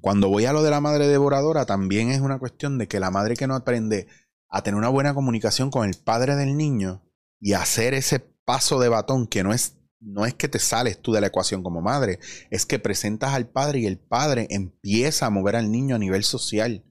Cuando 0.00 0.28
voy 0.28 0.46
a 0.46 0.52
lo 0.52 0.62
de 0.62 0.70
la 0.70 0.80
madre 0.80 1.08
devoradora, 1.08 1.66
también 1.66 2.10
es 2.10 2.20
una 2.20 2.38
cuestión 2.38 2.78
de 2.78 2.88
que 2.88 3.00
la 3.00 3.10
madre 3.10 3.36
que 3.36 3.46
no 3.46 3.54
aprende 3.54 4.06
a 4.48 4.62
tener 4.62 4.78
una 4.78 4.88
buena 4.88 5.14
comunicación 5.14 5.70
con 5.70 5.88
el 5.88 5.96
padre 5.96 6.36
del 6.36 6.56
niño 6.56 7.02
y 7.40 7.52
hacer 7.52 7.94
ese 7.94 8.20
paso 8.20 8.80
de 8.80 8.88
batón 8.88 9.26
que 9.26 9.42
no 9.42 9.52
es 9.52 9.76
no 10.00 10.24
es 10.24 10.34
que 10.34 10.48
te 10.48 10.58
sales 10.58 11.00
tú 11.00 11.12
de 11.12 11.20
la 11.20 11.26
ecuación 11.26 11.62
como 11.62 11.82
madre, 11.82 12.18
es 12.50 12.66
que 12.66 12.78
presentas 12.78 13.34
al 13.34 13.48
padre 13.48 13.80
y 13.80 13.86
el 13.86 13.98
padre 13.98 14.46
empieza 14.50 15.26
a 15.26 15.30
mover 15.30 15.56
al 15.56 15.70
niño 15.70 15.94
a 15.94 15.98
nivel 15.98 16.24
social, 16.24 16.84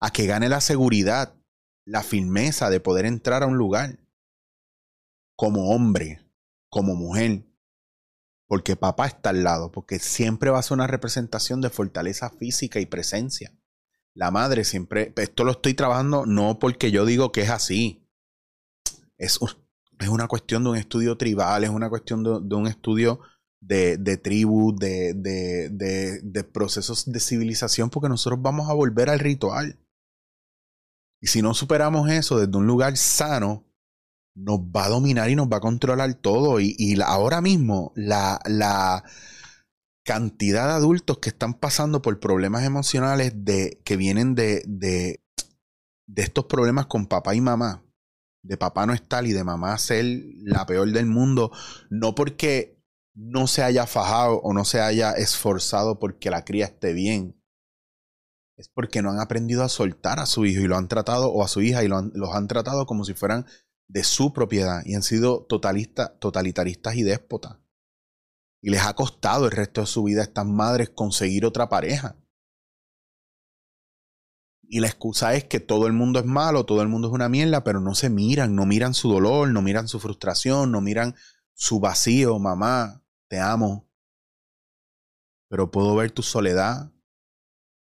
a 0.00 0.10
que 0.10 0.26
gane 0.26 0.48
la 0.48 0.60
seguridad, 0.60 1.34
la 1.86 2.02
firmeza 2.02 2.68
de 2.68 2.80
poder 2.80 3.06
entrar 3.06 3.42
a 3.42 3.46
un 3.46 3.56
lugar 3.56 4.00
como 5.34 5.70
hombre, 5.70 6.20
como 6.68 6.94
mujer, 6.94 7.46
porque 8.46 8.76
papá 8.76 9.06
está 9.06 9.30
al 9.30 9.44
lado, 9.44 9.72
porque 9.72 9.98
siempre 9.98 10.50
va 10.50 10.58
a 10.58 10.62
ser 10.62 10.74
una 10.74 10.86
representación 10.86 11.60
de 11.60 11.70
fortaleza 11.70 12.30
física 12.30 12.80
y 12.80 12.86
presencia. 12.86 13.52
La 14.14 14.30
madre 14.30 14.64
siempre, 14.64 15.12
esto 15.16 15.44
lo 15.44 15.52
estoy 15.52 15.74
trabajando 15.74 16.26
no 16.26 16.58
porque 16.58 16.90
yo 16.90 17.04
digo 17.04 17.32
que 17.32 17.42
es 17.42 17.50
así, 17.50 18.08
es 19.18 19.38
es 19.98 20.08
una 20.08 20.28
cuestión 20.28 20.64
de 20.64 20.70
un 20.70 20.76
estudio 20.76 21.16
tribal, 21.16 21.64
es 21.64 21.70
una 21.70 21.88
cuestión 21.88 22.22
de, 22.22 22.54
un 22.54 22.66
estudio 22.66 23.20
de, 23.60 23.96
de 23.96 24.16
tribu, 24.16 24.76
de, 24.76 25.14
de, 25.14 26.20
de, 26.22 26.44
procesos 26.44 27.10
de 27.10 27.20
civilización, 27.20 27.90
porque 27.90 28.08
nosotros 28.08 28.40
vamos 28.42 28.68
a 28.68 28.74
volver 28.74 29.08
al 29.08 29.18
ritual. 29.18 29.78
Y 31.20 31.28
si 31.28 31.40
no 31.40 31.54
superamos 31.54 32.10
eso 32.10 32.38
desde 32.38 32.56
un 32.56 32.66
lugar 32.66 32.96
sano, 32.96 33.64
nos 34.36 34.60
va 34.60 34.84
a 34.84 34.90
dominar 34.90 35.28
y 35.30 35.34
nos 35.34 35.48
va 35.48 35.56
a 35.56 35.60
controlar 35.60 36.14
todo. 36.14 36.60
Y, 36.60 36.76
y 36.78 37.00
ahora 37.00 37.40
mismo 37.40 37.92
la, 37.96 38.40
la, 38.44 39.02
cantidad 40.06 40.68
de 40.68 40.74
adultos 40.74 41.18
que 41.18 41.30
están 41.30 41.54
pasando 41.54 42.00
por 42.00 42.20
problemas 42.20 42.62
emocionales 42.62 43.32
de, 43.44 43.82
que 43.84 43.96
vienen 43.96 44.36
de, 44.36 44.62
de, 44.64 45.20
de 46.06 46.22
estos 46.22 46.44
problemas 46.44 46.86
con 46.86 47.06
papá 47.06 47.34
y 47.34 47.40
mamá, 47.40 47.84
de 48.44 48.56
papá 48.56 48.86
no 48.86 48.94
estar 48.94 49.26
y 49.26 49.32
de 49.32 49.42
mamá 49.42 49.76
ser 49.78 50.04
la 50.44 50.64
peor 50.64 50.92
del 50.92 51.06
mundo, 51.06 51.50
no 51.90 52.14
porque 52.14 52.80
no 53.16 53.48
se 53.48 53.64
haya 53.64 53.86
fajado 53.86 54.36
o 54.42 54.52
no 54.52 54.64
se 54.64 54.80
haya 54.80 55.10
esforzado 55.10 55.98
porque 55.98 56.30
la 56.30 56.44
cría 56.44 56.66
esté 56.66 56.92
bien, 56.92 57.42
es 58.56 58.68
porque 58.68 59.02
no 59.02 59.10
han 59.10 59.18
aprendido 59.18 59.64
a 59.64 59.68
soltar 59.68 60.20
a 60.20 60.26
su 60.26 60.46
hijo 60.46 60.62
y 60.62 60.68
lo 60.68 60.76
han 60.76 60.86
tratado, 60.86 61.32
o 61.32 61.42
a 61.42 61.48
su 61.48 61.62
hija, 61.62 61.82
y 61.82 61.88
los 61.88 62.32
han 62.32 62.46
tratado 62.46 62.86
como 62.86 63.04
si 63.04 63.12
fueran 63.12 63.44
de 63.88 64.04
su 64.04 64.32
propiedad 64.32 64.82
y 64.84 64.94
han 64.94 65.02
sido 65.02 65.44
totalitaristas 65.44 66.96
y 66.96 67.02
déspotas. 67.02 67.58
Y 68.60 68.70
les 68.70 68.82
ha 68.82 68.94
costado 68.94 69.46
el 69.46 69.52
resto 69.52 69.82
de 69.82 69.86
su 69.86 70.02
vida 70.02 70.20
a 70.22 70.24
estas 70.24 70.46
madres 70.46 70.90
conseguir 70.90 71.44
otra 71.44 71.68
pareja. 71.68 72.16
Y 74.68 74.80
la 74.80 74.88
excusa 74.88 75.34
es 75.34 75.44
que 75.44 75.60
todo 75.60 75.86
el 75.86 75.92
mundo 75.92 76.18
es 76.18 76.24
malo, 76.24 76.66
todo 76.66 76.82
el 76.82 76.88
mundo 76.88 77.08
es 77.08 77.14
una 77.14 77.28
mierda, 77.28 77.62
pero 77.62 77.80
no 77.80 77.94
se 77.94 78.10
miran, 78.10 78.56
no 78.56 78.66
miran 78.66 78.94
su 78.94 79.08
dolor, 79.08 79.48
no 79.48 79.62
miran 79.62 79.86
su 79.86 80.00
frustración, 80.00 80.72
no 80.72 80.80
miran 80.80 81.14
su 81.54 81.78
vacío, 81.78 82.38
mamá, 82.40 83.04
te 83.28 83.38
amo. 83.38 83.88
Pero 85.48 85.70
puedo 85.70 85.94
ver 85.94 86.10
tu 86.10 86.22
soledad, 86.22 86.92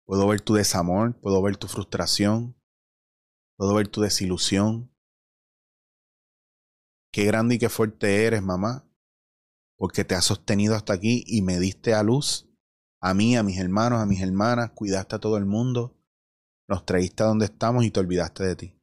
puedo 0.04 0.28
ver 0.28 0.42
tu 0.42 0.54
desamor, 0.54 1.18
puedo 1.18 1.40
ver 1.40 1.56
tu 1.56 1.68
frustración, 1.68 2.54
puedo 3.56 3.74
ver 3.74 3.88
tu 3.88 4.02
desilusión. 4.02 4.92
Qué 7.18 7.24
grande 7.24 7.56
y 7.56 7.58
qué 7.58 7.68
fuerte 7.68 8.26
eres, 8.26 8.44
mamá, 8.44 8.88
porque 9.76 10.04
te 10.04 10.14
has 10.14 10.24
sostenido 10.24 10.76
hasta 10.76 10.92
aquí 10.92 11.24
y 11.26 11.42
me 11.42 11.58
diste 11.58 11.92
a 11.92 12.04
luz, 12.04 12.48
a 13.00 13.12
mí, 13.12 13.36
a 13.36 13.42
mis 13.42 13.58
hermanos, 13.58 14.00
a 14.00 14.06
mis 14.06 14.22
hermanas, 14.22 14.70
cuidaste 14.70 15.16
a 15.16 15.18
todo 15.18 15.36
el 15.36 15.44
mundo 15.44 15.98
nos 16.68 16.86
traíste 16.86 17.24
a 17.24 17.26
donde 17.26 17.46
estamos 17.46 17.84
y 17.84 17.90
te 17.90 17.98
olvidaste 17.98 18.44
de 18.44 18.54
ti. 18.54 18.80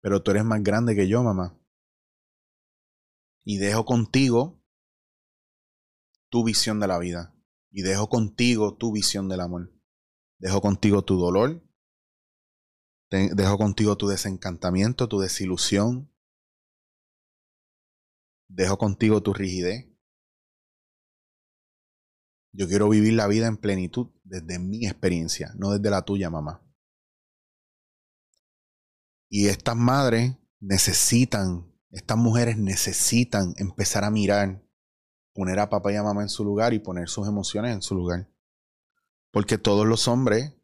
Pero 0.00 0.22
tú 0.22 0.30
eres 0.30 0.44
más 0.44 0.62
grande 0.62 0.94
que 0.94 1.08
yo, 1.08 1.24
mamá. 1.24 1.58
Y 3.42 3.56
dejo 3.56 3.84
contigo 3.84 4.62
tu 6.28 6.44
visión 6.44 6.78
de 6.78 6.86
la 6.86 7.00
vida 7.00 7.34
y 7.72 7.82
dejo 7.82 8.08
contigo 8.08 8.76
tu 8.76 8.92
visión 8.92 9.28
del 9.28 9.40
amor. 9.40 9.72
Dejo 10.38 10.60
contigo 10.60 11.02
tu 11.02 11.16
dolor, 11.18 11.64
dejo 13.18 13.58
contigo 13.58 13.96
tu 13.96 14.08
desencantamiento, 14.08 15.08
tu 15.08 15.20
desilusión, 15.20 16.10
dejo 18.48 18.78
contigo 18.78 19.22
tu 19.22 19.32
rigidez. 19.32 19.88
Yo 22.52 22.68
quiero 22.68 22.88
vivir 22.88 23.14
la 23.14 23.26
vida 23.26 23.46
en 23.46 23.56
plenitud 23.56 24.08
desde 24.24 24.58
mi 24.58 24.86
experiencia, 24.86 25.52
no 25.56 25.72
desde 25.72 25.90
la 25.90 26.02
tuya, 26.02 26.28
mamá. 26.28 26.62
Y 29.28 29.48
estas 29.48 29.76
madres 29.76 30.36
necesitan, 30.60 31.72
estas 31.90 32.18
mujeres 32.18 32.58
necesitan 32.58 33.54
empezar 33.56 34.04
a 34.04 34.10
mirar, 34.10 34.62
poner 35.32 35.58
a 35.58 35.70
papá 35.70 35.92
y 35.92 35.96
a 35.96 36.02
mamá 36.02 36.22
en 36.22 36.28
su 36.28 36.44
lugar 36.44 36.74
y 36.74 36.78
poner 36.78 37.08
sus 37.08 37.26
emociones 37.26 37.72
en 37.72 37.80
su 37.80 37.94
lugar. 37.94 38.30
Porque 39.30 39.56
todos 39.56 39.86
los 39.86 40.06
hombres, 40.08 40.54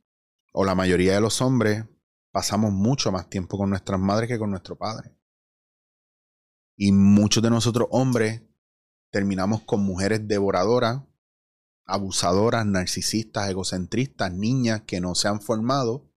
o 0.53 0.67
la 0.67 0.75
mayoría 0.75 1.15
de 1.15 1.23
los 1.23 1.41
hombres, 1.41 1.85
pasamos 2.39 2.73
mucho 2.73 3.11
más 3.11 3.29
tiempo 3.29 3.59
con 3.59 3.71
nuestras 3.71 3.99
madres 3.99 4.29
que 4.29 4.39
con 4.39 4.53
nuestro 4.53 4.79
padre. 4.79 5.13
Y 6.77 6.93
muchos 6.93 7.43
de 7.43 7.51
nosotros 7.51 7.89
hombres 7.91 8.45
terminamos 9.11 9.63
con 9.63 9.81
mujeres 9.81 10.29
devoradoras, 10.29 11.03
abusadoras, 11.85 12.65
narcisistas, 12.65 13.51
egocentristas, 13.51 14.33
niñas 14.33 14.83
que 14.83 15.01
no 15.01 15.17
se 15.17 15.27
han 15.27 15.41
formado 15.41 16.13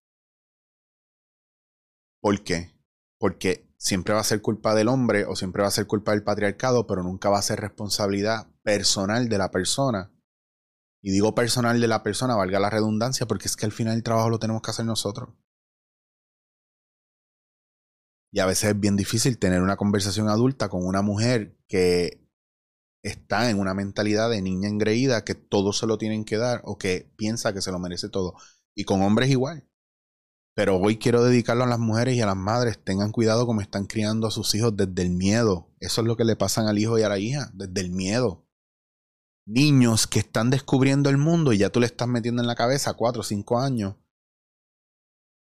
¿Por 2.19 2.43
qué? 2.43 2.71
Porque 3.17 3.67
siempre 3.77 4.13
va 4.13 4.19
a 4.19 4.23
ser 4.23 4.43
culpa 4.43 4.75
del 4.75 4.89
hombre 4.89 5.25
o 5.25 5.35
siempre 5.35 5.63
va 5.63 5.69
a 5.69 5.71
ser 5.71 5.87
culpa 5.87 6.11
del 6.11 6.21
patriarcado, 6.21 6.85
pero 6.85 7.01
nunca 7.01 7.31
va 7.31 7.39
a 7.39 7.41
ser 7.41 7.59
responsabilidad 7.59 8.47
personal 8.61 9.27
de 9.27 9.39
la 9.39 9.49
persona. 9.49 10.13
Y 11.01 11.09
digo 11.09 11.33
personal 11.33 11.81
de 11.81 11.87
la 11.87 12.03
persona, 12.03 12.35
valga 12.35 12.59
la 12.59 12.69
redundancia, 12.69 13.25
porque 13.25 13.47
es 13.47 13.55
que 13.55 13.65
al 13.65 13.71
final 13.71 13.95
el 13.95 14.03
trabajo 14.03 14.29
lo 14.29 14.37
tenemos 14.37 14.61
que 14.61 14.69
hacer 14.69 14.85
nosotros. 14.85 15.29
Y 18.31 18.39
a 18.39 18.45
veces 18.45 18.71
es 18.71 18.79
bien 18.79 18.95
difícil 18.95 19.37
tener 19.37 19.61
una 19.61 19.75
conversación 19.75 20.29
adulta 20.29 20.69
con 20.69 20.85
una 20.85 21.01
mujer 21.01 21.57
que 21.67 22.21
está 23.03 23.49
en 23.49 23.59
una 23.59 23.73
mentalidad 23.73 24.29
de 24.29 24.41
niña 24.41 24.69
engreída 24.69 25.23
que 25.23 25.35
todo 25.35 25.73
se 25.73 25.87
lo 25.87 25.97
tienen 25.97 26.23
que 26.23 26.37
dar 26.37 26.61
o 26.63 26.77
que 26.77 27.11
piensa 27.17 27.53
que 27.53 27.61
se 27.61 27.71
lo 27.71 27.79
merece 27.79 28.09
todo. 28.09 28.35
Y 28.75 28.85
con 28.85 29.01
hombres 29.01 29.29
igual. 29.29 29.67
Pero 30.53 30.77
hoy 30.77 30.97
quiero 30.97 31.23
dedicarlo 31.23 31.63
a 31.63 31.67
las 31.67 31.79
mujeres 31.79 32.15
y 32.15 32.21
a 32.21 32.25
las 32.25 32.35
madres. 32.35 32.83
Tengan 32.83 33.11
cuidado 33.11 33.45
como 33.45 33.61
están 33.61 33.85
criando 33.85 34.27
a 34.27 34.31
sus 34.31 34.53
hijos 34.55 34.75
desde 34.75 35.01
el 35.01 35.09
miedo. 35.11 35.69
Eso 35.79 36.01
es 36.01 36.07
lo 36.07 36.17
que 36.17 36.25
le 36.25 36.35
pasan 36.35 36.67
al 36.67 36.77
hijo 36.77 36.99
y 36.99 37.03
a 37.03 37.09
la 37.09 37.19
hija, 37.19 37.51
desde 37.53 37.81
el 37.81 37.91
miedo. 37.91 38.45
Niños 39.45 40.07
que 40.07 40.19
están 40.19 40.49
descubriendo 40.49 41.09
el 41.09 41.17
mundo 41.17 41.51
y 41.51 41.57
ya 41.57 41.69
tú 41.69 41.79
le 41.79 41.85
estás 41.85 42.07
metiendo 42.07 42.41
en 42.41 42.47
la 42.47 42.55
cabeza 42.55 42.93
cuatro 42.93 43.21
o 43.21 43.23
cinco 43.23 43.59
años. 43.59 43.95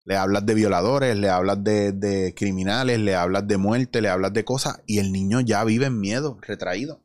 Le 0.05 0.15
hablas 0.17 0.45
de 0.45 0.53
violadores, 0.55 1.15
le 1.17 1.29
hablas 1.29 1.63
de, 1.63 2.33
criminales, 2.35 2.99
le 2.99 3.15
hablas 3.15 3.47
de 3.47 3.57
muerte, 3.57 4.01
le 4.01 4.09
hablas 4.09 4.33
de 4.33 4.43
cosas 4.45 4.81
y 4.85 4.99
el 4.99 5.11
niño 5.11 5.41
ya 5.41 5.63
vive 5.63 5.85
en 5.87 5.99
miedo, 5.99 6.39
retraído. 6.41 7.03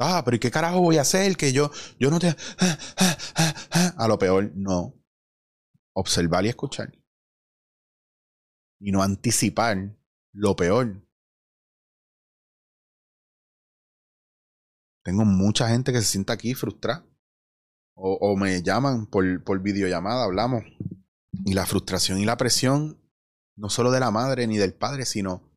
Ah, 0.00 0.22
pero 0.24 0.36
¿y 0.36 0.40
qué 0.40 0.50
carajo 0.50 0.80
voy 0.80 0.98
a 0.98 1.02
hacer? 1.02 1.36
Que 1.36 1.52
yo, 1.52 1.70
yo 1.98 2.10
no 2.10 2.18
te... 2.18 2.34
A 3.96 4.08
lo 4.08 4.18
peor, 4.18 4.50
no. 4.54 4.94
Observar 5.94 6.44
y 6.44 6.48
escuchar. 6.48 6.92
Y 8.80 8.90
no 8.90 9.02
anticipar 9.02 9.96
lo 10.32 10.56
peor. 10.56 11.00
Tengo 15.04 15.24
mucha 15.24 15.68
gente 15.68 15.92
que 15.92 16.00
se 16.00 16.06
sienta 16.06 16.32
aquí 16.32 16.54
frustrada. 16.54 17.06
O, 17.96 18.36
me 18.36 18.60
llaman 18.62 19.06
por, 19.06 19.44
por 19.44 19.60
videollamada, 19.60 20.24
hablamos. 20.24 20.64
Y 21.44 21.54
la 21.54 21.66
frustración 21.66 22.18
y 22.18 22.24
la 22.24 22.36
presión, 22.36 23.00
no 23.56 23.68
solo 23.68 23.92
de 23.92 24.00
la 24.00 24.10
madre 24.10 24.48
ni 24.48 24.56
del 24.56 24.74
padre, 24.74 25.04
sino 25.04 25.48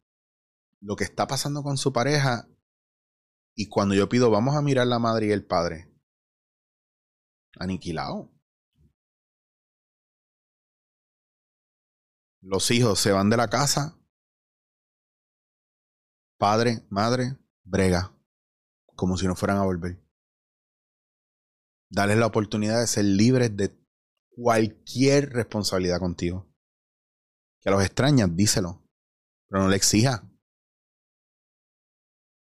lo 0.82 0.96
que 0.96 1.04
está 1.04 1.26
pasando 1.26 1.64
con 1.64 1.78
su 1.78 1.92
pareja 1.92 2.48
y 3.60 3.70
cuando 3.70 3.96
yo 3.96 4.08
pido, 4.08 4.30
vamos 4.30 4.56
a 4.56 4.62
mirar 4.62 4.86
la 4.86 5.00
madre 5.00 5.26
y 5.26 5.32
el 5.32 5.44
padre, 5.44 5.92
aniquilado. 7.58 8.32
Los 12.40 12.70
hijos 12.70 13.00
se 13.00 13.12
van 13.12 13.32
de 13.32 13.38
la 13.38 13.48
casa. 13.48 13.98
Padre, 16.38 16.86
madre, 16.92 17.36
brega. 17.64 18.16
Como 18.98 19.16
si 19.16 19.28
no 19.28 19.36
fueran 19.36 19.60
a 19.60 19.64
volver. 19.64 19.98
Dales 21.90 22.18
la 22.18 22.26
oportunidad 22.26 22.82
de 22.82 22.88
ser 22.88 23.06
libres 23.06 23.56
de 23.56 23.80
cualquier 24.36 25.30
responsabilidad 25.30 26.00
contigo. 26.00 26.46
Que 27.62 27.70
los 27.70 27.84
extrañas, 27.84 28.36
díselo. 28.36 28.84
Pero 29.48 29.64
no 29.64 29.70
le 29.70 29.76
exijas. 29.76 30.24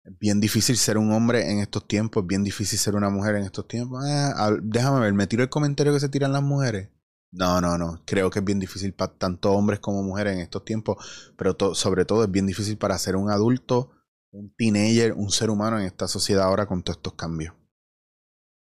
Es 0.04 0.18
bien 0.18 0.40
difícil 0.40 0.76
ser 0.76 0.98
un 0.98 1.12
hombre 1.12 1.48
en 1.48 1.60
estos 1.60 1.86
tiempos, 1.86 2.24
es 2.24 2.26
bien 2.26 2.42
difícil 2.42 2.76
ser 2.76 2.96
una 2.96 3.08
mujer 3.08 3.36
en 3.36 3.44
estos 3.44 3.68
tiempos. 3.68 4.02
Ah, 4.04 4.50
déjame 4.60 4.98
ver, 4.98 5.14
¿me 5.14 5.28
tiro 5.28 5.44
el 5.44 5.48
comentario 5.48 5.92
que 5.92 6.00
se 6.00 6.08
tiran 6.08 6.32
las 6.32 6.42
mujeres? 6.42 6.90
No, 7.30 7.60
no, 7.60 7.78
no. 7.78 8.02
Creo 8.04 8.28
que 8.28 8.40
es 8.40 8.44
bien 8.44 8.58
difícil 8.58 8.92
para 8.94 9.16
tanto 9.16 9.52
hombres 9.52 9.78
como 9.78 10.02
mujeres 10.02 10.34
en 10.34 10.40
estos 10.40 10.64
tiempos, 10.64 11.32
pero 11.38 11.56
sobre 11.74 12.04
todo 12.04 12.24
es 12.24 12.30
bien 12.30 12.46
difícil 12.46 12.76
para 12.78 12.98
ser 12.98 13.14
un 13.14 13.30
adulto, 13.30 13.92
un 14.32 14.54
teenager, 14.56 15.12
un 15.12 15.30
ser 15.30 15.50
humano 15.50 15.78
en 15.78 15.86
esta 15.86 16.08
sociedad 16.08 16.44
ahora 16.44 16.66
con 16.66 16.82
todos 16.82 16.96
estos 16.96 17.14
cambios. 17.14 17.54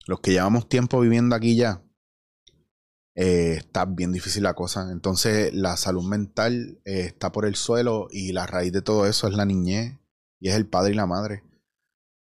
Los 0.05 0.19
que 0.19 0.31
llevamos 0.31 0.67
tiempo 0.67 0.99
viviendo 0.99 1.36
aquí 1.36 1.55
ya, 1.55 1.81
eh, 3.15 3.55
está 3.57 3.86
bien 3.86 4.12
difícil 4.12 4.43
la 4.43 4.53
cosa. 4.53 4.91
Entonces 4.91 5.53
la 5.53 5.77
salud 5.77 6.03
mental 6.03 6.79
eh, 6.86 7.01
está 7.01 7.31
por 7.31 7.45
el 7.45 7.55
suelo 7.55 8.07
y 8.12 8.34
la 8.34 8.45
raíz 8.45 8.71
de 8.73 8.81
todo 8.81 9.05
eso 9.05 9.27
es 9.27 9.34
la 9.34 9.45
niñez, 9.45 9.97
y 10.39 10.49
es 10.49 10.55
el 10.55 10.67
padre 10.67 10.91
y 10.91 10.95
la 10.95 11.05
madre. 11.05 11.43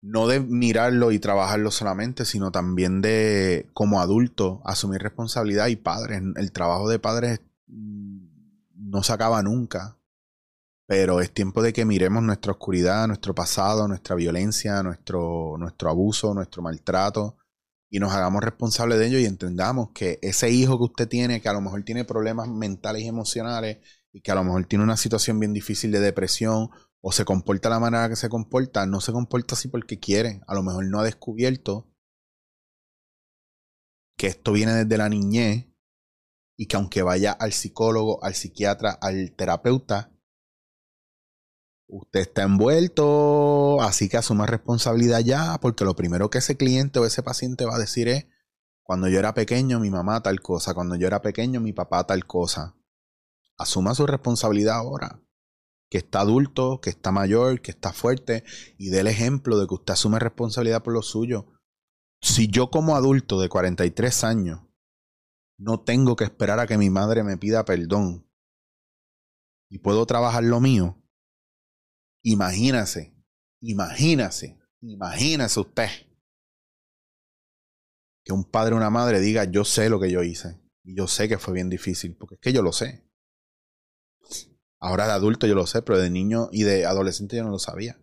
No 0.01 0.27
de 0.27 0.39
mirarlo 0.39 1.12
y 1.12 1.19
trabajarlo 1.19 1.71
solamente, 1.71 2.25
sino 2.25 2.51
también 2.51 3.01
de, 3.01 3.69
como 3.73 4.01
adulto, 4.01 4.62
asumir 4.65 5.01
responsabilidad 5.01 5.67
y 5.67 5.75
padres. 5.75 6.21
El 6.36 6.51
trabajo 6.51 6.88
de 6.89 6.99
padres 6.99 7.41
mm, 7.67 8.27
no 8.75 9.03
se 9.03 9.13
acaba 9.13 9.41
nunca, 9.43 9.97
pero 10.88 11.19
es 11.21 11.34
tiempo 11.34 11.62
de 11.62 11.74
que 11.74 11.86
miremos 11.86 12.24
nuestra 12.24 12.52
oscuridad, 12.52 13.08
nuestro 13.08 13.34
pasado, 13.34 13.88
nuestra 13.88 14.15
violencia, 14.15 14.84
nuestro, 14.84 15.56
nuestro 15.58 15.89
abuso, 15.89 16.34
nuestro 16.34 16.62
maltrato 16.62 17.38
y 17.89 18.00
nos 18.00 18.13
hagamos 18.13 18.43
responsables 18.43 19.00
de 19.00 19.08
ello 19.08 19.19
y 19.19 19.26
entendamos 19.26 19.91
que 19.93 20.19
ese 20.21 20.50
hijo 20.52 20.78
que 20.78 20.84
usted 20.84 21.08
tiene, 21.08 21.41
que 21.41 21.50
a 21.50 21.54
lo 21.54 21.62
mejor 21.62 21.84
tiene 21.84 22.04
problemas 22.04 22.48
mentales 22.50 23.04
y 23.04 23.08
emocionales 23.08 23.78
y 24.12 24.21
que 24.21 24.32
a 24.32 24.36
lo 24.36 24.43
mejor 24.43 24.65
tiene 24.65 24.84
una 24.84 24.98
situación 24.98 25.39
bien 25.39 25.54
difícil 25.54 25.91
de 25.91 26.00
depresión 26.00 26.69
o 27.02 27.12
se 27.12 27.26
comporta 27.26 27.69
la 27.69 27.80
manera 27.80 28.10
que 28.10 28.15
se 28.15 28.30
comporta, 28.30 28.86
no 28.86 29.02
se 29.02 29.12
comporta 29.12 29.56
así 29.56 29.67
porque 29.67 30.00
quiere. 30.00 30.41
A 30.48 30.56
lo 30.56 30.63
mejor 30.63 30.86
no 30.88 31.00
ha 31.00 31.04
descubierto 31.04 31.88
que 34.17 34.28
esto 34.28 34.54
viene 34.54 34.74
desde 34.74 34.98
la 34.98 35.10
niñez 35.10 35.67
y 36.58 36.67
que 36.67 36.78
aunque 36.78 37.02
vaya 37.02 37.32
al 37.32 37.54
psicólogo, 37.54 38.24
al 38.24 38.34
psiquiatra, 38.34 38.91
al 38.91 39.34
terapeuta, 39.36 40.14
usted 41.88 42.21
está 42.21 42.43
envuelto, 42.43 43.82
así 43.82 44.10
que 44.10 44.17
asuma 44.17 44.45
responsabilidad 44.45 45.19
ya, 45.19 45.60
porque 45.60 45.86
lo 45.86 45.95
primero 45.95 46.30
que 46.30 46.39
ese 46.39 46.58
cliente 46.58 47.00
o 47.00 47.06
ese 47.06 47.24
paciente 47.24 47.65
va 47.65 47.76
a 47.76 47.80
decir 47.80 48.08
es, 48.08 48.28
cuando 48.84 49.08
yo 49.08 49.19
era 49.19 49.34
pequeño 49.34 49.80
mi 49.80 49.89
mamá 49.89 50.21
tal 50.21 50.41
cosa, 50.41 50.74
cuando 50.74 50.95
yo 50.95 51.08
era 51.08 51.21
pequeño 51.21 51.60
mi 51.60 51.74
papá 51.74 52.06
tal 52.06 52.26
cosa. 52.26 52.76
Asuma 53.58 53.95
su 53.95 54.06
responsabilidad 54.06 54.76
ahora 54.76 55.21
que 55.89 56.00
está 56.00 56.21
adulto, 56.21 56.82
que 56.82 56.89
está 56.89 57.12
mayor, 57.12 57.62
que 57.62 57.71
está 57.71 57.93
fuerte 57.93 58.43
y 58.78 58.89
dé 58.89 59.00
el 59.00 59.08
ejemplo 59.08 59.58
de 59.58 59.67
que 59.67 59.76
usted 59.76 59.93
asume 59.93 60.19
responsabilidad 60.19 60.84
por 60.84 60.93
lo 60.93 61.02
suyo. 61.02 61.54
Si 62.21 62.48
yo 62.48 62.69
como 62.69 62.95
adulto 62.95 63.39
de 63.39 63.50
43 63.50 64.24
años 64.24 64.62
no 65.58 65.82
tengo 65.82 66.15
que 66.15 66.24
esperar 66.24 66.60
a 66.60 66.67
que 66.67 66.78
mi 66.78 66.89
madre 66.89 67.24
me 67.24 67.38
pida 67.38 67.65
perdón 67.65 68.30
y 69.69 69.80
puedo 69.80 70.06
trabajar 70.06 70.43
lo 70.43 70.60
mío, 70.60 71.02
imagínase, 72.25 73.15
imagínase, 73.61 74.59
imagínese 74.81 75.59
usted 75.59 75.89
que 78.23 78.33
un 78.33 78.43
padre 78.43 78.73
o 78.73 78.77
una 78.77 78.89
madre 78.89 79.19
diga 79.19 79.43
yo 79.45 79.63
sé 79.63 79.89
lo 79.89 79.99
que 79.99 80.11
yo 80.11 80.23
hice 80.23 80.59
y 80.83 80.97
yo 80.97 81.07
sé 81.07 81.29
que 81.29 81.38
fue 81.38 81.53
bien 81.53 81.69
difícil, 81.69 82.15
porque 82.17 82.35
es 82.35 82.41
que 82.41 82.53
yo 82.53 82.63
lo 82.63 82.71
sé. 82.71 83.07
Ahora 84.79 85.05
de 85.05 85.13
adulto 85.13 85.45
yo 85.47 85.55
lo 85.55 85.67
sé, 85.67 85.83
pero 85.83 85.99
de 85.99 86.09
niño 86.09 86.49
y 86.51 86.63
de 86.63 86.85
adolescente 86.85 87.38
yo 87.38 87.43
no 87.43 87.51
lo 87.51 87.59
sabía. 87.59 87.99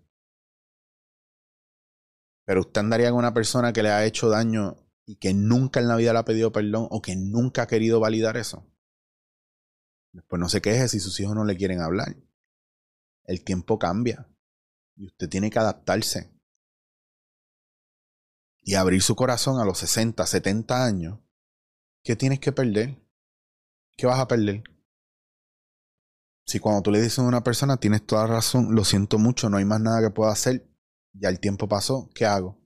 Pero 2.44 2.60
usted 2.60 2.80
andaría 2.80 3.10
con 3.10 3.18
una 3.18 3.34
persona 3.34 3.72
que 3.72 3.82
le 3.82 3.90
ha 3.90 4.04
hecho 4.04 4.28
daño 4.28 4.76
y 5.04 5.16
que 5.16 5.34
nunca 5.34 5.80
en 5.80 5.88
la 5.88 5.96
vida 5.96 6.12
le 6.12 6.20
ha 6.20 6.24
pedido 6.24 6.52
perdón 6.52 6.86
o 6.90 7.02
que 7.02 7.16
nunca 7.16 7.62
ha 7.62 7.66
querido 7.66 7.98
validar 7.98 8.36
eso. 8.36 8.68
Después 10.12 10.38
no 10.38 10.48
se 10.48 10.60
queje 10.60 10.88
si 10.88 11.00
sus 11.00 11.18
hijos 11.18 11.34
no 11.34 11.44
le 11.44 11.56
quieren 11.56 11.80
hablar. 11.80 12.16
El 13.24 13.44
tiempo 13.44 13.78
cambia 13.78 14.28
y 14.96 15.06
usted 15.06 15.28
tiene 15.28 15.50
que 15.50 15.58
adaptarse 15.58 16.32
y 18.62 18.74
abrir 18.74 19.02
su 19.02 19.16
corazón 19.16 19.60
a 19.60 19.64
los 19.64 19.78
60, 19.78 20.24
70 20.24 20.84
años. 20.84 21.18
¿Qué 22.04 22.16
tienes 22.16 22.40
que 22.40 22.52
perder? 22.52 23.00
¿Qué 23.96 24.06
vas 24.06 24.20
a 24.20 24.28
perder? 24.28 24.62
Si 26.46 26.58
cuando 26.58 26.82
tú 26.82 26.90
le 26.90 27.00
dices 27.00 27.18
a 27.18 27.22
una 27.22 27.42
persona, 27.42 27.76
tienes 27.76 28.04
toda 28.04 28.26
razón, 28.26 28.74
lo 28.74 28.84
siento 28.84 29.18
mucho, 29.18 29.48
no 29.48 29.56
hay 29.56 29.64
más 29.64 29.80
nada 29.80 30.00
que 30.00 30.10
pueda 30.10 30.32
hacer, 30.32 30.68
ya 31.12 31.28
el 31.28 31.40
tiempo 31.40 31.68
pasó, 31.68 32.10
¿qué 32.14 32.26
hago? 32.26 32.60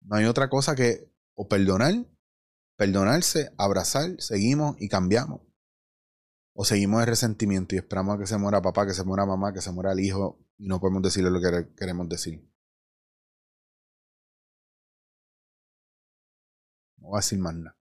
No 0.00 0.16
hay 0.16 0.24
otra 0.24 0.48
cosa 0.48 0.74
que 0.74 1.12
o 1.34 1.48
perdonar, 1.48 1.94
perdonarse, 2.76 3.52
abrazar, 3.58 4.20
seguimos 4.20 4.76
y 4.78 4.88
cambiamos. 4.88 5.40
O 6.54 6.64
seguimos 6.64 7.00
el 7.00 7.06
resentimiento 7.08 7.74
y 7.74 7.78
esperamos 7.78 8.16
a 8.16 8.18
que 8.18 8.26
se 8.26 8.38
muera 8.38 8.60
papá, 8.62 8.86
que 8.86 8.94
se 8.94 9.04
muera 9.04 9.26
mamá, 9.26 9.52
que 9.52 9.60
se 9.60 9.72
muera 9.72 9.92
el 9.92 10.00
hijo 10.00 10.38
y 10.58 10.66
no 10.68 10.80
podemos 10.80 11.02
decirle 11.02 11.30
lo 11.30 11.40
que 11.40 11.74
queremos 11.76 12.08
decir. 12.08 12.40
No 16.96 17.08
voy 17.08 17.16
a 17.16 17.20
decir 17.20 17.38
más 17.38 17.54
nada. 17.54 17.81